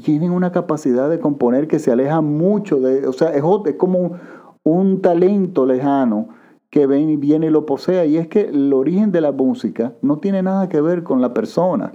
tienen 0.00 0.30
una 0.30 0.52
capacidad 0.52 1.10
de 1.10 1.20
componer 1.20 1.68
que 1.68 1.78
se 1.78 1.92
aleja 1.92 2.20
mucho 2.20 2.80
de, 2.80 3.06
o 3.06 3.12
sea, 3.12 3.30
es, 3.30 3.42
como 3.76 4.18
un, 4.62 5.02
talento 5.02 5.66
lejano 5.66 6.28
que 6.70 6.86
ven 6.86 7.20
viene 7.20 7.46
y 7.46 7.50
lo 7.50 7.66
posee. 7.66 8.06
Y 8.06 8.16
es 8.16 8.28
que 8.28 8.48
el 8.48 8.72
origen 8.72 9.12
de 9.12 9.20
la 9.20 9.32
música 9.32 9.92
no 10.02 10.18
tiene 10.18 10.42
nada 10.42 10.68
que 10.68 10.80
ver 10.80 11.02
con 11.02 11.20
la 11.20 11.34
persona. 11.34 11.92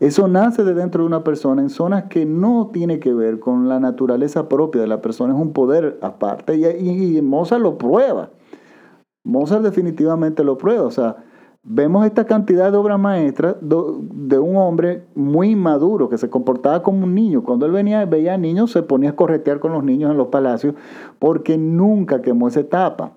Eso 0.00 0.28
nace 0.28 0.64
de 0.64 0.72
dentro 0.72 1.02
de 1.02 1.08
una 1.08 1.22
persona 1.22 1.60
en 1.60 1.68
zonas 1.68 2.04
que 2.04 2.24
no 2.24 2.70
tiene 2.72 3.00
que 3.00 3.12
ver 3.12 3.38
con 3.38 3.68
la 3.68 3.80
naturaleza 3.80 4.48
propia 4.48 4.80
de 4.80 4.86
la 4.86 5.02
persona, 5.02 5.34
es 5.34 5.40
un 5.40 5.52
poder 5.52 5.98
aparte. 6.00 6.56
Y, 6.56 7.18
y 7.18 7.20
Mozart 7.20 7.60
lo 7.60 7.76
prueba. 7.76 8.30
Mozart 9.24 9.62
definitivamente 9.62 10.42
lo 10.42 10.56
prueba. 10.56 10.84
O 10.84 10.90
sea, 10.90 11.16
vemos 11.62 12.06
esta 12.06 12.24
cantidad 12.24 12.72
de 12.72 12.78
obras 12.78 12.98
maestras 12.98 13.56
de 13.60 14.38
un 14.38 14.56
hombre 14.56 15.04
muy 15.14 15.56
maduro 15.56 16.08
que 16.08 16.18
se 16.18 16.30
comportaba 16.30 16.82
como 16.82 17.04
un 17.04 17.14
niño. 17.14 17.42
Cuando 17.42 17.66
él 17.66 17.72
venía 17.72 18.04
veía 18.06 18.34
a 18.34 18.38
niños, 18.38 18.70
se 18.70 18.82
ponía 18.82 19.10
a 19.10 19.16
corretear 19.16 19.60
con 19.60 19.72
los 19.72 19.84
niños 19.84 20.10
en 20.10 20.16
los 20.16 20.28
palacios 20.28 20.74
porque 21.18 21.58
nunca 21.58 22.22
quemó 22.22 22.48
esa 22.48 22.60
etapa. 22.60 23.12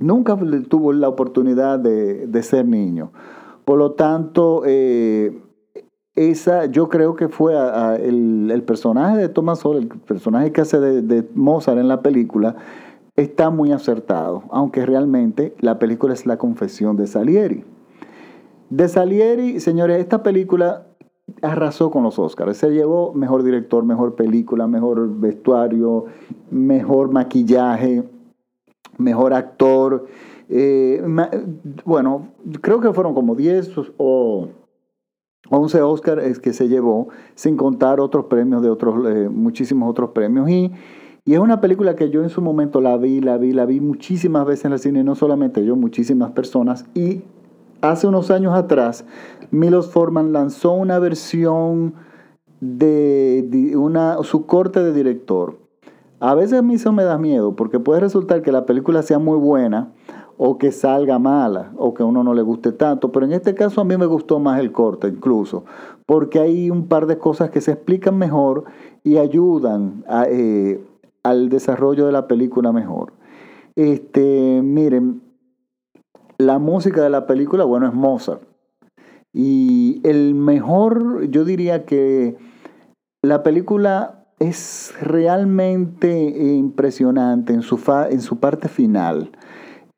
Nunca 0.00 0.38
tuvo 0.68 0.92
la 0.92 1.08
oportunidad 1.08 1.78
de, 1.80 2.42
ser 2.42 2.66
niño. 2.66 3.10
Por 3.64 3.78
lo 3.78 3.92
tanto, 3.92 4.62
eh, 4.64 5.42
esa, 6.14 6.66
yo 6.66 6.88
creo 6.88 7.16
que 7.16 7.28
fue 7.28 7.54
el, 8.00 8.62
personaje 8.64 9.16
de 9.16 9.28
Thomas 9.28 9.64
Hall, 9.64 9.78
el 9.78 9.88
personaje 9.88 10.52
que 10.52 10.60
hace 10.60 10.78
de 10.78 11.28
Mozart 11.34 11.78
en 11.78 11.88
la 11.88 12.00
película, 12.00 12.54
está 13.18 13.50
muy 13.50 13.72
acertado, 13.72 14.44
aunque 14.50 14.86
realmente 14.86 15.52
la 15.58 15.80
película 15.80 16.14
es 16.14 16.24
la 16.24 16.38
confesión 16.38 16.96
de 16.96 17.08
Salieri. 17.08 17.64
De 18.70 18.88
Salieri, 18.88 19.58
señores, 19.58 19.98
esta 19.98 20.22
película 20.22 20.86
arrasó 21.42 21.90
con 21.90 22.04
los 22.04 22.16
Oscars. 22.20 22.56
Se 22.56 22.70
llevó 22.70 23.12
mejor 23.12 23.42
director, 23.42 23.84
mejor 23.84 24.14
película, 24.14 24.68
mejor 24.68 25.18
vestuario, 25.18 26.04
mejor 26.52 27.10
maquillaje, 27.10 28.08
mejor 28.98 29.34
actor. 29.34 30.06
Eh, 30.48 31.02
bueno, 31.84 32.28
creo 32.60 32.80
que 32.80 32.92
fueron 32.92 33.14
como 33.14 33.34
10 33.34 33.72
o 33.96 34.48
11 35.50 35.82
Oscars 35.82 36.38
que 36.38 36.52
se 36.52 36.68
llevó, 36.68 37.08
sin 37.34 37.56
contar 37.56 37.98
otros 37.98 38.26
premios 38.26 38.62
de 38.62 38.70
otros, 38.70 38.94
eh, 39.08 39.28
muchísimos 39.28 39.90
otros 39.90 40.10
premios. 40.10 40.48
Y 40.48 40.70
Y 41.28 41.34
es 41.34 41.40
una 41.40 41.60
película 41.60 41.94
que 41.94 42.08
yo 42.08 42.22
en 42.22 42.30
su 42.30 42.40
momento 42.40 42.80
la 42.80 42.96
vi, 42.96 43.20
la 43.20 43.36
vi, 43.36 43.52
la 43.52 43.66
vi 43.66 43.80
muchísimas 43.80 44.46
veces 44.46 44.64
en 44.64 44.72
el 44.72 44.78
cine, 44.78 45.04
no 45.04 45.14
solamente 45.14 45.62
yo, 45.62 45.76
muchísimas 45.76 46.30
personas. 46.30 46.86
Y 46.94 47.20
hace 47.82 48.06
unos 48.06 48.30
años 48.30 48.54
atrás, 48.54 49.04
Milos 49.50 49.90
Forman 49.90 50.32
lanzó 50.32 50.72
una 50.72 50.98
versión 50.98 51.92
de, 52.60 53.74
una, 53.76 54.16
su 54.22 54.46
corte 54.46 54.82
de 54.82 54.94
director. 54.94 55.58
A 56.18 56.34
veces 56.34 56.60
a 56.60 56.62
mí 56.62 56.76
eso 56.76 56.92
me 56.92 57.04
da 57.04 57.18
miedo 57.18 57.54
porque 57.54 57.78
puede 57.78 58.00
resultar 58.00 58.40
que 58.40 58.50
la 58.50 58.64
película 58.64 59.02
sea 59.02 59.18
muy 59.18 59.36
buena 59.36 59.92
o 60.38 60.56
que 60.56 60.72
salga 60.72 61.18
mala 61.18 61.72
o 61.76 61.92
que 61.92 62.04
a 62.04 62.06
uno 62.06 62.24
no 62.24 62.32
le 62.32 62.40
guste 62.40 62.72
tanto, 62.72 63.12
pero 63.12 63.26
en 63.26 63.32
este 63.32 63.54
caso 63.54 63.82
a 63.82 63.84
mí 63.84 63.98
me 63.98 64.06
gustó 64.06 64.38
más 64.38 64.60
el 64.60 64.72
corte 64.72 65.08
incluso, 65.08 65.66
porque 66.06 66.38
hay 66.38 66.70
un 66.70 66.88
par 66.88 67.04
de 67.04 67.18
cosas 67.18 67.50
que 67.50 67.60
se 67.60 67.72
explican 67.72 68.16
mejor 68.16 68.64
y 69.04 69.18
ayudan 69.18 70.04
eh, 70.30 70.80
al 71.28 71.48
desarrollo 71.48 72.06
de 72.06 72.12
la 72.12 72.28
película 72.28 72.72
mejor. 72.72 73.12
Este, 73.76 74.60
miren, 74.62 75.22
la 76.38 76.58
música 76.58 77.02
de 77.02 77.10
la 77.10 77.26
película, 77.26 77.64
bueno, 77.64 77.86
es 77.88 77.94
Mozart. 77.94 78.42
Y 79.32 80.00
el 80.04 80.34
mejor, 80.34 81.28
yo 81.28 81.44
diría 81.44 81.84
que 81.84 82.36
la 83.22 83.42
película 83.42 84.26
es 84.38 84.94
realmente 85.00 86.10
impresionante 86.54 87.52
en 87.52 87.62
su, 87.62 87.80
en 88.10 88.20
su 88.20 88.38
parte 88.38 88.68
final 88.68 89.30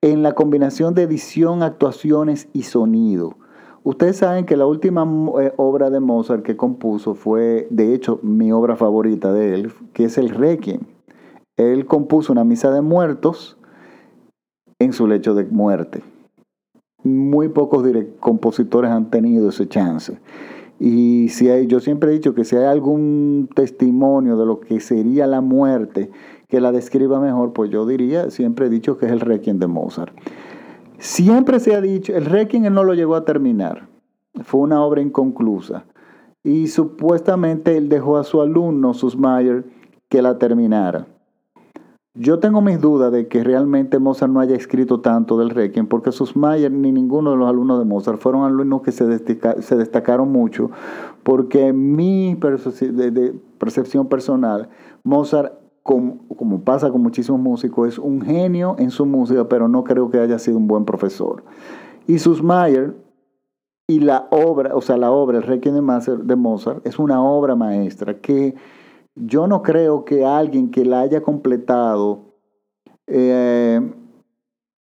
en 0.03 0.23
la 0.23 0.33
combinación 0.33 0.95
de 0.95 1.03
edición, 1.03 1.63
actuaciones 1.63 2.49
y 2.53 2.63
sonido. 2.63 3.37
Ustedes 3.83 4.17
saben 4.17 4.47
que 4.47 4.57
la 4.57 4.67
última 4.67 5.07
eh, 5.41 5.53
obra 5.57 5.91
de 5.91 6.01
Mozart 6.01 6.43
que 6.43 6.57
compuso 6.57 7.15
fue, 7.15 7.67
de 7.71 7.95
hecho, 7.95 8.19
mi 8.23 8.53
obra 8.53 8.77
favorita 8.77 9.33
de 9.33 9.55
él, 9.55 9.73
que 9.93 10.05
es 10.05 10.17
el 10.19 10.31
Requiem. 10.31 10.81
Él 11.61 11.87
compuso 11.87 12.33
una 12.33 12.45
misa 12.45 12.71
de 12.71 12.81
muertos 12.81 13.59
en 14.79 14.93
su 14.93 15.07
lecho 15.07 15.35
de 15.35 15.45
muerte. 15.45 16.03
Muy 17.05 17.49
pocos 17.49 17.87
compositores 18.19 18.91
han 18.91 19.11
tenido 19.11 19.51
ese 19.51 19.69
chance. 19.69 20.19
Y 20.79 21.29
si 21.29 21.51
hay, 21.51 21.67
yo 21.67 21.81
siempre 21.81 22.11
he 22.11 22.15
dicho 22.15 22.35
que 22.35 22.45
si 22.45 22.57
hay 22.57 22.65
algún 22.65 23.51
testimonio 23.55 24.39
de 24.39 24.47
lo 24.47 24.61
que 24.61 24.81
sería 24.81 25.27
la 25.27 25.43
muerte 25.43 26.11
que 26.49 26.63
la 26.63 26.73
describa 26.73 27.21
mejor, 27.21 27.53
pues 27.53 27.71
yo 27.71 27.87
diría, 27.87 28.31
siempre 28.31 28.67
he 28.67 28.71
dicho 28.71 28.97
que 28.97 29.05
es 29.05 29.13
el 29.13 29.21
Requiem 29.21 29.59
de 29.59 29.67
Mozart. 29.67 30.15
Siempre 30.99 31.61
se 31.61 31.75
ha 31.75 31.83
dicho, 31.83 32.15
el 32.17 32.25
Requiem 32.25 32.65
él 32.65 32.75
no 32.75 32.85
lo 32.85 32.95
llegó 32.95 33.15
a 33.15 33.27
terminar, 33.27 33.89
fue 34.43 34.63
una 34.63 34.83
obra 34.83 35.03
inconclusa. 35.03 35.85
Y 36.43 36.69
supuestamente 36.69 37.77
él 37.77 37.91
dejó 37.91 38.17
a 38.17 38.25
su 38.25 38.41
alumno, 38.41 38.95
Susmayer, 38.95 39.65
que 40.09 40.23
la 40.23 40.39
terminara. 40.39 41.07
Yo 42.15 42.41
tengo 42.41 42.61
mis 42.61 42.81
dudas 42.81 43.13
de 43.13 43.29
que 43.29 43.45
realmente 43.45 44.01
Mozart 44.01 44.33
no 44.33 44.41
haya 44.41 44.57
escrito 44.57 45.01
tanto 45.01 45.39
del 45.39 45.51
Requiem, 45.51 45.87
porque 45.87 46.11
Susmayer 46.11 46.73
ni 46.73 46.91
ninguno 46.91 47.31
de 47.31 47.37
los 47.37 47.49
alumnos 47.49 47.79
de 47.79 47.85
Mozart 47.85 48.19
fueron 48.19 48.43
alumnos 48.43 48.83
que 48.83 48.91
se, 48.91 49.07
destacaron 49.07 50.33
mucho, 50.33 50.73
porque 51.23 51.73
mi 51.73 52.37
percepción 52.37 54.09
personal, 54.09 54.71
Mozart 55.05 55.55
como, 55.85 56.65
pasa 56.65 56.91
con 56.91 57.01
muchísimos 57.01 57.41
músicos, 57.41 57.89
es 57.89 57.99
un 57.99 58.23
genio 58.23 58.75
en 58.79 58.91
su 58.91 59.07
música, 59.07 59.49
pero 59.49 59.69
no 59.69 59.85
creo 59.85 60.11
que 60.11 60.19
haya 60.19 60.41
sido 60.41 60.59
un 60.59 60.67
buen 60.67 60.85
profesor. 60.85 61.45
Y 62.09 62.19
Susmayer 62.19 62.97
y 63.87 64.01
la 64.01 64.27
obra, 64.33 64.75
o 64.75 64.81
sea, 64.81 64.97
la 64.97 65.13
obra, 65.13 65.39
el 65.39 65.45
Requiem 65.45 65.77
de 65.77 66.37
Mozart, 66.37 66.85
es 66.85 66.99
una 66.99 67.23
obra 67.23 67.55
maestra 67.55 68.19
que 68.19 68.57
yo 69.25 69.47
no 69.47 69.63
creo 69.63 70.05
que 70.05 70.25
alguien 70.25 70.71
que 70.71 70.85
la 70.85 71.01
haya 71.01 71.23
completado, 71.23 72.35
eh, 73.07 73.81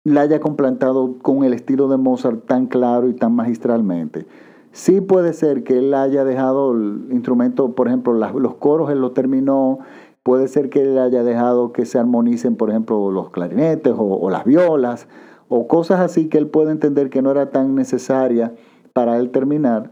la 0.05 0.21
haya 0.23 0.41
completado 0.41 1.19
con 1.19 1.45
el 1.45 1.55
estilo 1.55 1.89
de 1.89 1.97
Mozart 1.97 2.47
tan 2.47 2.67
claro 2.67 3.09
y 3.09 3.15
tan 3.15 3.35
magistralmente. 3.35 4.27
Sí 4.73 5.01
puede 5.01 5.33
ser 5.33 5.65
que 5.65 5.79
él 5.79 5.93
haya 5.95 6.25
dejado 6.25 6.73
el 6.73 7.09
instrumento, 7.11 7.75
por 7.75 7.89
ejemplo, 7.89 8.13
los 8.15 8.55
coros 8.55 8.91
él 8.91 9.01
lo 9.01 9.13
terminó 9.13 9.81
Puede 10.23 10.47
ser 10.47 10.71
que 10.71 10.83
él 10.83 10.99
haya 10.99 11.25
dejado 11.25 11.73
que 11.73 11.85
se 11.85 11.99
armonicen, 11.99 12.55
por 12.55 12.71
ejemplo, 12.71 13.11
los 13.11 13.31
clarinetes 13.31 13.93
o, 13.97 14.31
las 14.31 14.45
violas 14.45 15.09
o 15.49 15.67
cosas 15.67 15.99
así 15.99 16.29
que 16.29 16.39
él 16.39 16.47
puede 16.47 16.71
entender 16.71 17.11
que 17.11 17.23
no 17.23 17.33
era 17.33 17.51
tan 17.51 17.75
necesaria 17.75 18.55
para 18.93 19.19
él 19.19 19.31
terminar. 19.31 19.91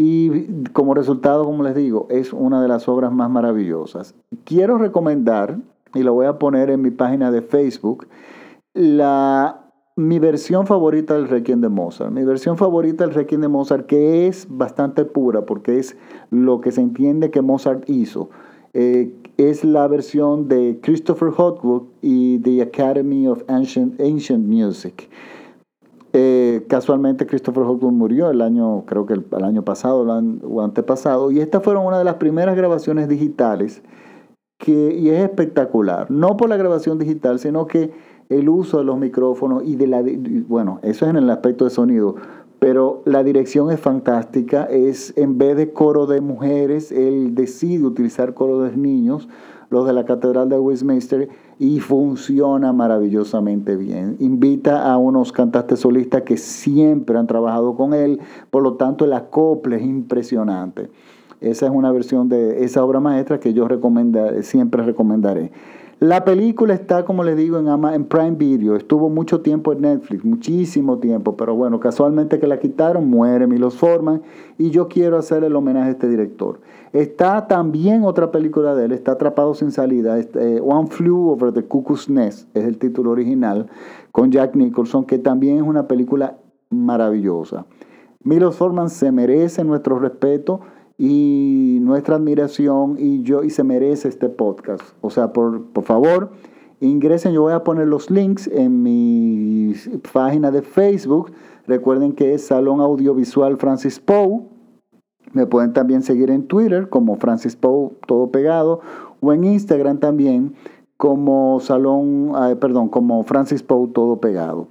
Y 0.00 0.62
como 0.74 0.94
resultado, 0.94 1.44
como 1.44 1.64
les 1.64 1.74
digo, 1.74 2.06
es 2.08 2.32
una 2.32 2.62
de 2.62 2.68
las 2.68 2.86
obras 2.86 3.10
más 3.10 3.28
maravillosas. 3.30 4.14
Quiero 4.44 4.78
recomendar, 4.78 5.58
y 5.92 6.04
lo 6.04 6.14
voy 6.14 6.26
a 6.26 6.38
poner 6.38 6.70
en 6.70 6.82
mi 6.82 6.92
página 6.92 7.32
de 7.32 7.42
Facebook, 7.42 8.06
la, 8.74 9.72
mi 9.96 10.20
versión 10.20 10.68
favorita 10.68 11.14
del 11.14 11.26
Requiem 11.26 11.60
de 11.60 11.68
Mozart. 11.68 12.12
Mi 12.12 12.22
versión 12.22 12.56
favorita 12.56 13.04
del 13.04 13.12
Requiem 13.12 13.40
de 13.40 13.48
Mozart, 13.48 13.86
que 13.86 14.28
es 14.28 14.46
bastante 14.48 15.04
pura, 15.04 15.44
porque 15.44 15.80
es 15.80 15.96
lo 16.30 16.60
que 16.60 16.70
se 16.70 16.80
entiende 16.80 17.32
que 17.32 17.42
Mozart 17.42 17.90
hizo. 17.90 18.30
Eh, 18.74 19.12
es 19.36 19.64
la 19.64 19.88
versión 19.88 20.46
de 20.46 20.78
Christopher 20.80 21.30
Hogwood 21.36 21.88
y 22.02 22.38
The 22.38 22.62
Academy 22.62 23.26
of 23.26 23.42
Ancient 23.48 24.46
Music. 24.46 25.10
Eh, 26.12 26.64
casualmente 26.68 27.26
Christopher 27.26 27.64
Hogwood 27.64 27.92
murió 27.92 28.30
el 28.30 28.40
año, 28.40 28.84
creo 28.86 29.04
que 29.04 29.14
el, 29.14 29.26
año 29.44 29.62
pasado 29.62 30.06
o 30.42 30.62
antepasado, 30.62 31.30
y 31.30 31.40
estas 31.40 31.62
fueron 31.62 31.84
una 31.84 31.98
de 31.98 32.04
las 32.04 32.14
primeras 32.14 32.56
grabaciones 32.56 33.08
digitales 33.08 33.82
que, 34.58 34.94
y 34.94 35.10
es 35.10 35.22
espectacular, 35.22 36.10
no 36.10 36.36
por 36.36 36.48
la 36.48 36.56
grabación 36.56 36.98
digital, 36.98 37.38
sino 37.38 37.66
que 37.66 37.92
el 38.28 38.48
uso 38.48 38.78
de 38.78 38.84
los 38.84 38.98
micrófonos 38.98 39.62
y 39.64 39.76
de 39.76 39.86
la, 39.86 40.02
bueno, 40.48 40.80
eso 40.82 41.04
es 41.04 41.10
en 41.10 41.16
el 41.16 41.30
aspecto 41.30 41.64
de 41.64 41.70
sonido, 41.70 42.16
pero 42.58 43.02
la 43.04 43.22
dirección 43.22 43.70
es 43.70 43.80
fantástica. 43.80 44.64
Es 44.64 45.16
en 45.16 45.38
vez 45.38 45.56
de 45.56 45.72
coro 45.72 46.06
de 46.06 46.20
mujeres, 46.20 46.92
él 46.92 47.34
decide 47.34 47.84
utilizar 47.84 48.34
coro 48.34 48.60
de 48.60 48.76
niños, 48.76 49.28
los 49.70 49.86
de 49.86 49.92
la 49.92 50.04
Catedral 50.04 50.48
de 50.48 50.58
Westminster, 50.58 51.28
y 51.58 51.80
funciona 51.80 52.72
maravillosamente 52.72 53.76
bien. 53.76 54.16
Invita 54.20 54.90
a 54.90 54.96
unos 54.96 55.32
cantantes 55.32 55.80
solistas 55.80 56.22
que 56.22 56.36
siempre 56.36 57.18
han 57.18 57.26
trabajado 57.26 57.74
con 57.74 57.94
él, 57.94 58.20
por 58.50 58.62
lo 58.62 58.74
tanto 58.74 59.04
el 59.04 59.12
acople 59.12 59.76
es 59.76 59.82
impresionante. 59.82 60.90
Esa 61.40 61.66
es 61.66 61.72
una 61.72 61.92
versión 61.92 62.28
de 62.28 62.64
esa 62.64 62.84
obra 62.84 63.00
maestra 63.00 63.38
que 63.38 63.52
yo 63.54 63.68
siempre 64.42 64.82
recomendaré. 64.82 65.52
La 66.00 66.24
película 66.24 66.74
está, 66.74 67.04
como 67.04 67.24
les 67.24 67.36
digo, 67.36 67.58
en, 67.58 67.66
en 67.66 68.04
Prime 68.04 68.36
Video. 68.36 68.76
Estuvo 68.76 69.08
mucho 69.08 69.40
tiempo 69.40 69.72
en 69.72 69.80
Netflix, 69.80 70.24
muchísimo 70.24 70.98
tiempo. 70.98 71.36
Pero 71.36 71.56
bueno, 71.56 71.80
casualmente 71.80 72.38
que 72.38 72.46
la 72.46 72.60
quitaron, 72.60 73.10
muere 73.10 73.48
Milos 73.48 73.76
Forman. 73.76 74.22
Y 74.58 74.70
yo 74.70 74.86
quiero 74.86 75.18
hacer 75.18 75.42
el 75.42 75.56
homenaje 75.56 75.88
a 75.88 75.90
este 75.90 76.08
director. 76.08 76.60
Está 76.92 77.48
también 77.48 78.04
otra 78.04 78.30
película 78.30 78.76
de 78.76 78.84
él, 78.84 78.92
está 78.92 79.12
Atrapado 79.12 79.54
sin 79.54 79.72
salida. 79.72 80.18
Este, 80.18 80.60
One 80.60 80.86
Flew 80.86 81.30
Over 81.30 81.52
the 81.52 81.64
Cuckoo's 81.64 82.08
Nest 82.08 82.48
es 82.56 82.64
el 82.64 82.78
título 82.78 83.10
original, 83.10 83.66
con 84.12 84.30
Jack 84.30 84.54
Nicholson, 84.54 85.04
que 85.04 85.18
también 85.18 85.56
es 85.56 85.62
una 85.64 85.88
película 85.88 86.38
maravillosa. 86.70 87.66
Milos 88.22 88.54
Forman 88.56 88.88
se 88.88 89.10
merece 89.10 89.64
nuestro 89.64 89.98
respeto 89.98 90.60
y 90.98 91.78
nuestra 91.80 92.16
admiración 92.16 92.96
y 92.98 93.22
yo 93.22 93.44
y 93.44 93.50
se 93.50 93.62
merece 93.62 94.08
este 94.08 94.28
podcast. 94.28 94.82
O 95.00 95.10
sea, 95.10 95.32
por, 95.32 95.64
por 95.66 95.84
favor, 95.84 96.32
ingresen, 96.80 97.32
yo 97.32 97.42
voy 97.42 97.52
a 97.52 97.62
poner 97.62 97.86
los 97.86 98.10
links 98.10 98.48
en 98.48 98.82
mi 98.82 99.74
página 100.12 100.50
de 100.50 100.62
Facebook. 100.62 101.30
Recuerden 101.66 102.12
que 102.12 102.34
es 102.34 102.46
Salón 102.46 102.80
Audiovisual 102.80 103.56
Francis 103.58 104.00
Poe. 104.00 104.42
Me 105.32 105.46
pueden 105.46 105.72
también 105.72 106.02
seguir 106.02 106.30
en 106.30 106.48
Twitter 106.48 106.88
como 106.88 107.16
Francis 107.16 107.54
Poe, 107.54 107.90
todo 108.06 108.30
pegado, 108.32 108.80
o 109.20 109.32
en 109.32 109.44
Instagram 109.44 109.98
también 109.98 110.54
como 110.96 111.60
Salón, 111.60 112.32
perdón, 112.60 112.88
como 112.88 113.22
Francis 113.22 113.62
Poe, 113.62 113.88
todo 113.88 114.20
pegado. 114.20 114.66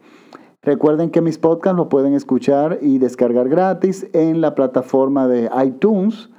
Recuerden 0.67 1.11
que 1.11 1.21
mis 1.21 1.37
podcasts 1.37 1.77
lo 1.77 1.87
pueden 1.87 2.13
escuchar 2.13 2.79
y 2.81 2.97
descargar 2.97 3.47
gratis 3.47 4.05
en 4.11 4.41
la 4.41 4.53
plataforma 4.53 5.25
de 5.25 5.49
iTunes, 5.65 6.29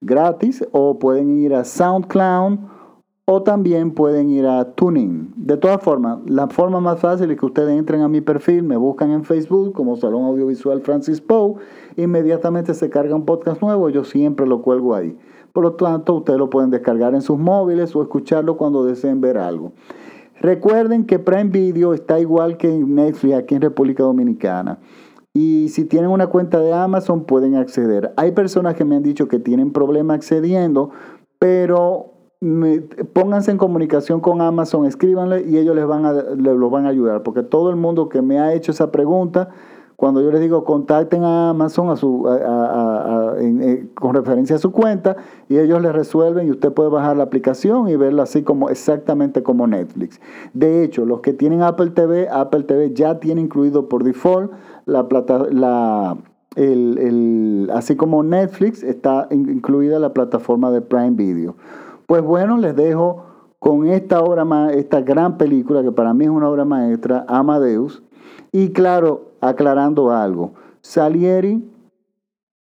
gratis, 0.00 0.64
o 0.70 1.00
pueden 1.00 1.36
ir 1.36 1.52
a 1.52 1.64
SoundCloud 1.64 2.60
o 3.24 3.42
también 3.42 3.90
pueden 3.90 4.30
ir 4.30 4.46
a 4.46 4.72
Tuning. 4.76 5.32
De 5.34 5.56
todas 5.56 5.82
formas, 5.82 6.20
la 6.26 6.46
forma 6.46 6.78
más 6.78 7.00
fácil 7.00 7.32
es 7.32 7.40
que 7.40 7.46
ustedes 7.46 7.76
entren 7.76 8.02
a 8.02 8.08
mi 8.08 8.20
perfil, 8.20 8.62
me 8.62 8.76
buscan 8.76 9.10
en 9.10 9.24
Facebook 9.24 9.72
como 9.72 9.96
Salón 9.96 10.26
Audiovisual 10.26 10.80
Francis 10.82 11.20
Poe, 11.20 11.56
inmediatamente 11.96 12.74
se 12.74 12.88
carga 12.88 13.16
un 13.16 13.24
podcast 13.24 13.60
nuevo, 13.60 13.88
yo 13.88 14.04
siempre 14.04 14.46
lo 14.46 14.62
cuelgo 14.62 14.94
ahí. 14.94 15.18
Por 15.52 15.64
lo 15.64 15.72
tanto, 15.72 16.14
ustedes 16.14 16.38
lo 16.38 16.50
pueden 16.50 16.70
descargar 16.70 17.16
en 17.16 17.20
sus 17.20 17.36
móviles 17.36 17.96
o 17.96 18.02
escucharlo 18.02 18.56
cuando 18.56 18.84
deseen 18.84 19.20
ver 19.20 19.38
algo. 19.38 19.72
Recuerden 20.42 21.06
que 21.06 21.20
Prime 21.20 21.50
Video 21.50 21.94
está 21.94 22.18
igual 22.18 22.56
que 22.56 22.66
Netflix 22.68 23.36
aquí 23.36 23.54
en 23.54 23.62
República 23.62 24.02
Dominicana. 24.02 24.80
Y 25.32 25.68
si 25.68 25.84
tienen 25.84 26.10
una 26.10 26.26
cuenta 26.26 26.58
de 26.58 26.72
Amazon 26.72 27.24
pueden 27.26 27.54
acceder. 27.54 28.12
Hay 28.16 28.32
personas 28.32 28.74
que 28.74 28.84
me 28.84 28.96
han 28.96 29.04
dicho 29.04 29.28
que 29.28 29.38
tienen 29.38 29.72
problemas 29.72 30.16
accediendo, 30.16 30.90
pero 31.38 32.14
pónganse 33.12 33.52
en 33.52 33.56
comunicación 33.56 34.20
con 34.20 34.40
Amazon, 34.40 34.84
escríbanle 34.84 35.44
y 35.48 35.58
ellos 35.58 35.76
les 35.76 35.86
van 35.86 36.06
a, 36.06 36.12
les, 36.12 36.58
van 36.58 36.86
a 36.86 36.88
ayudar, 36.88 37.22
porque 37.22 37.44
todo 37.44 37.70
el 37.70 37.76
mundo 37.76 38.08
que 38.08 38.20
me 38.20 38.40
ha 38.40 38.52
hecho 38.52 38.72
esa 38.72 38.90
pregunta, 38.90 39.50
cuando 40.02 40.20
yo 40.20 40.32
les 40.32 40.40
digo 40.40 40.64
contacten 40.64 41.22
a 41.22 41.50
Amazon 41.50 41.96
eh, 43.38 43.86
con 43.94 44.16
referencia 44.16 44.56
a 44.56 44.58
su 44.58 44.72
cuenta 44.72 45.16
y 45.48 45.58
ellos 45.58 45.80
les 45.80 45.92
resuelven 45.92 46.48
y 46.48 46.50
usted 46.50 46.72
puede 46.72 46.90
bajar 46.90 47.16
la 47.16 47.22
aplicación 47.22 47.88
y 47.88 47.94
verla 47.94 48.24
así 48.24 48.42
como 48.42 48.68
exactamente 48.68 49.44
como 49.44 49.68
Netflix. 49.68 50.20
De 50.54 50.82
hecho, 50.82 51.06
los 51.06 51.20
que 51.20 51.32
tienen 51.32 51.62
Apple 51.62 51.90
TV, 51.90 52.28
Apple 52.28 52.64
TV 52.64 52.92
ya 52.92 53.20
tiene 53.20 53.42
incluido 53.42 53.88
por 53.88 54.02
default 54.02 54.50
la 54.86 55.06
plata, 55.06 55.46
así 57.72 57.94
como 57.96 58.24
Netflix 58.24 58.82
está 58.82 59.28
incluida 59.30 60.00
la 60.00 60.12
plataforma 60.12 60.72
de 60.72 60.80
Prime 60.80 61.12
Video. 61.12 61.54
Pues 62.06 62.24
bueno, 62.24 62.58
les 62.58 62.74
dejo 62.74 63.22
con 63.60 63.86
esta 63.86 64.20
obra, 64.20 64.72
esta 64.72 65.00
gran 65.00 65.38
película 65.38 65.80
que 65.84 65.92
para 65.92 66.12
mí 66.12 66.24
es 66.24 66.30
una 66.32 66.48
obra 66.48 66.64
maestra, 66.64 67.24
Amadeus. 67.28 68.02
Y 68.50 68.72
claro, 68.72 69.31
aclarando 69.42 70.12
algo, 70.12 70.54
Salieri, 70.80 71.68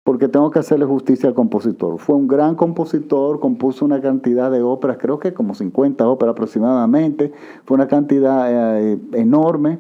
porque 0.03 0.27
tengo 0.27 0.49
que 0.49 0.59
hacerle 0.59 0.85
justicia 0.85 1.29
al 1.29 1.35
compositor, 1.35 1.99
fue 1.99 2.15
un 2.15 2.27
gran 2.27 2.55
compositor, 2.55 3.39
compuso 3.39 3.85
una 3.85 4.01
cantidad 4.01 4.51
de 4.51 4.63
óperas, 4.63 4.97
creo 4.99 5.19
que 5.19 5.33
como 5.33 5.53
50 5.53 6.07
óperas 6.07 6.33
aproximadamente, 6.33 7.31
fue 7.65 7.75
una 7.75 7.87
cantidad 7.87 8.81
eh, 8.81 8.99
enorme, 9.13 9.79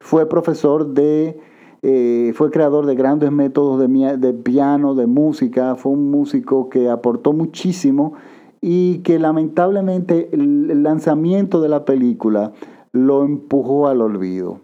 fue 0.00 0.28
profesor 0.28 0.88
de... 0.94 1.38
Eh, 1.82 2.32
fue 2.34 2.50
creador 2.50 2.86
de 2.86 2.96
grandes 2.96 3.30
métodos 3.30 3.78
de, 3.78 4.16
de 4.16 4.32
piano, 4.32 4.96
de 4.96 5.06
música, 5.06 5.76
fue 5.76 5.92
un 5.92 6.10
músico 6.10 6.68
que 6.68 6.90
aportó 6.90 7.32
muchísimo 7.32 8.14
y 8.60 8.98
que 9.02 9.20
lamentablemente 9.20 10.28
el 10.32 10.82
lanzamiento 10.82 11.60
de 11.60 11.68
la 11.68 11.84
película 11.84 12.50
lo 12.90 13.22
empujó 13.22 13.86
al 13.86 14.00
olvido, 14.00 14.58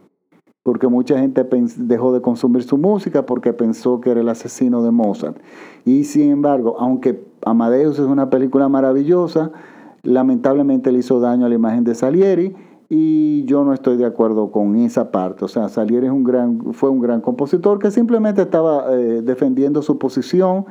porque 0.64 0.88
mucha 0.88 1.18
gente 1.18 1.46
dejó 1.76 2.12
de 2.12 2.22
consumir 2.22 2.62
su 2.64 2.78
música 2.78 3.26
porque 3.26 3.52
pensó 3.52 4.00
que 4.00 4.10
era 4.10 4.22
el 4.22 4.28
asesino 4.30 4.82
de 4.82 4.90
Mozart. 4.90 5.36
Y 5.84 6.04
sin 6.04 6.30
embargo, 6.30 6.76
aunque 6.80 7.22
Amadeus 7.44 7.98
es 7.98 8.06
una 8.06 8.30
película 8.30 8.70
maravillosa, 8.70 9.52
lamentablemente 10.02 10.90
le 10.90 11.00
hizo 11.00 11.20
daño 11.20 11.44
a 11.44 11.50
la 11.50 11.54
imagen 11.54 11.84
de 11.84 11.94
Salieri 11.94 12.56
y 12.88 13.44
yo 13.44 13.62
no 13.62 13.74
estoy 13.74 13.98
de 13.98 14.06
acuerdo 14.06 14.50
con 14.50 14.74
esa 14.76 15.10
parte. 15.10 15.44
O 15.44 15.48
sea, 15.48 15.68
Salieri 15.68 16.06
es 16.06 16.12
un 16.12 16.24
gran, 16.24 16.72
fue 16.72 16.88
un 16.88 17.00
gran 17.00 17.20
compositor 17.20 17.78
que 17.78 17.90
simplemente 17.90 18.40
estaba 18.40 18.90
eh, 18.90 19.20
defendiendo 19.22 19.82
su 19.82 19.98
posición 19.98 20.64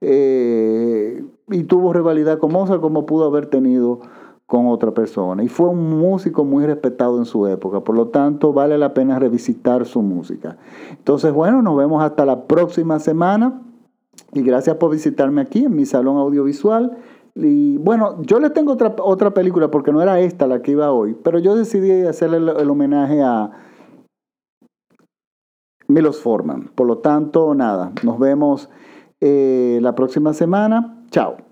eh, 0.00 1.24
y 1.50 1.64
tuvo 1.64 1.92
rivalidad 1.92 2.38
con 2.38 2.52
Mozart 2.52 2.80
como 2.80 3.04
pudo 3.04 3.26
haber 3.26 3.46
tenido 3.46 4.00
con 4.50 4.66
otra 4.66 4.90
persona. 4.90 5.44
Y 5.44 5.48
fue 5.48 5.68
un 5.68 6.00
músico 6.00 6.44
muy 6.44 6.66
respetado 6.66 7.18
en 7.18 7.24
su 7.24 7.46
época, 7.46 7.82
por 7.82 7.94
lo 7.94 8.08
tanto 8.08 8.52
vale 8.52 8.76
la 8.78 8.92
pena 8.94 9.16
revisitar 9.16 9.86
su 9.86 10.02
música. 10.02 10.56
Entonces, 10.90 11.32
bueno, 11.32 11.62
nos 11.62 11.76
vemos 11.76 12.02
hasta 12.02 12.26
la 12.26 12.48
próxima 12.48 12.98
semana 12.98 13.62
y 14.32 14.42
gracias 14.42 14.74
por 14.74 14.90
visitarme 14.90 15.40
aquí 15.40 15.66
en 15.66 15.76
mi 15.76 15.86
salón 15.86 16.16
audiovisual. 16.16 16.98
Y 17.36 17.78
bueno, 17.78 18.20
yo 18.22 18.40
les 18.40 18.52
tengo 18.52 18.72
otra, 18.72 18.96
otra 19.00 19.30
película 19.30 19.70
porque 19.70 19.92
no 19.92 20.02
era 20.02 20.18
esta 20.18 20.48
la 20.48 20.62
que 20.62 20.72
iba 20.72 20.90
hoy, 20.90 21.16
pero 21.22 21.38
yo 21.38 21.54
decidí 21.54 22.04
hacerle 22.04 22.38
el 22.38 22.68
homenaje 22.68 23.22
a 23.22 23.52
Milos 25.86 26.18
Forman. 26.20 26.72
Por 26.74 26.88
lo 26.88 26.98
tanto, 26.98 27.54
nada, 27.54 27.92
nos 28.02 28.18
vemos 28.18 28.68
eh, 29.20 29.78
la 29.80 29.94
próxima 29.94 30.34
semana. 30.34 31.04
Chao. 31.12 31.49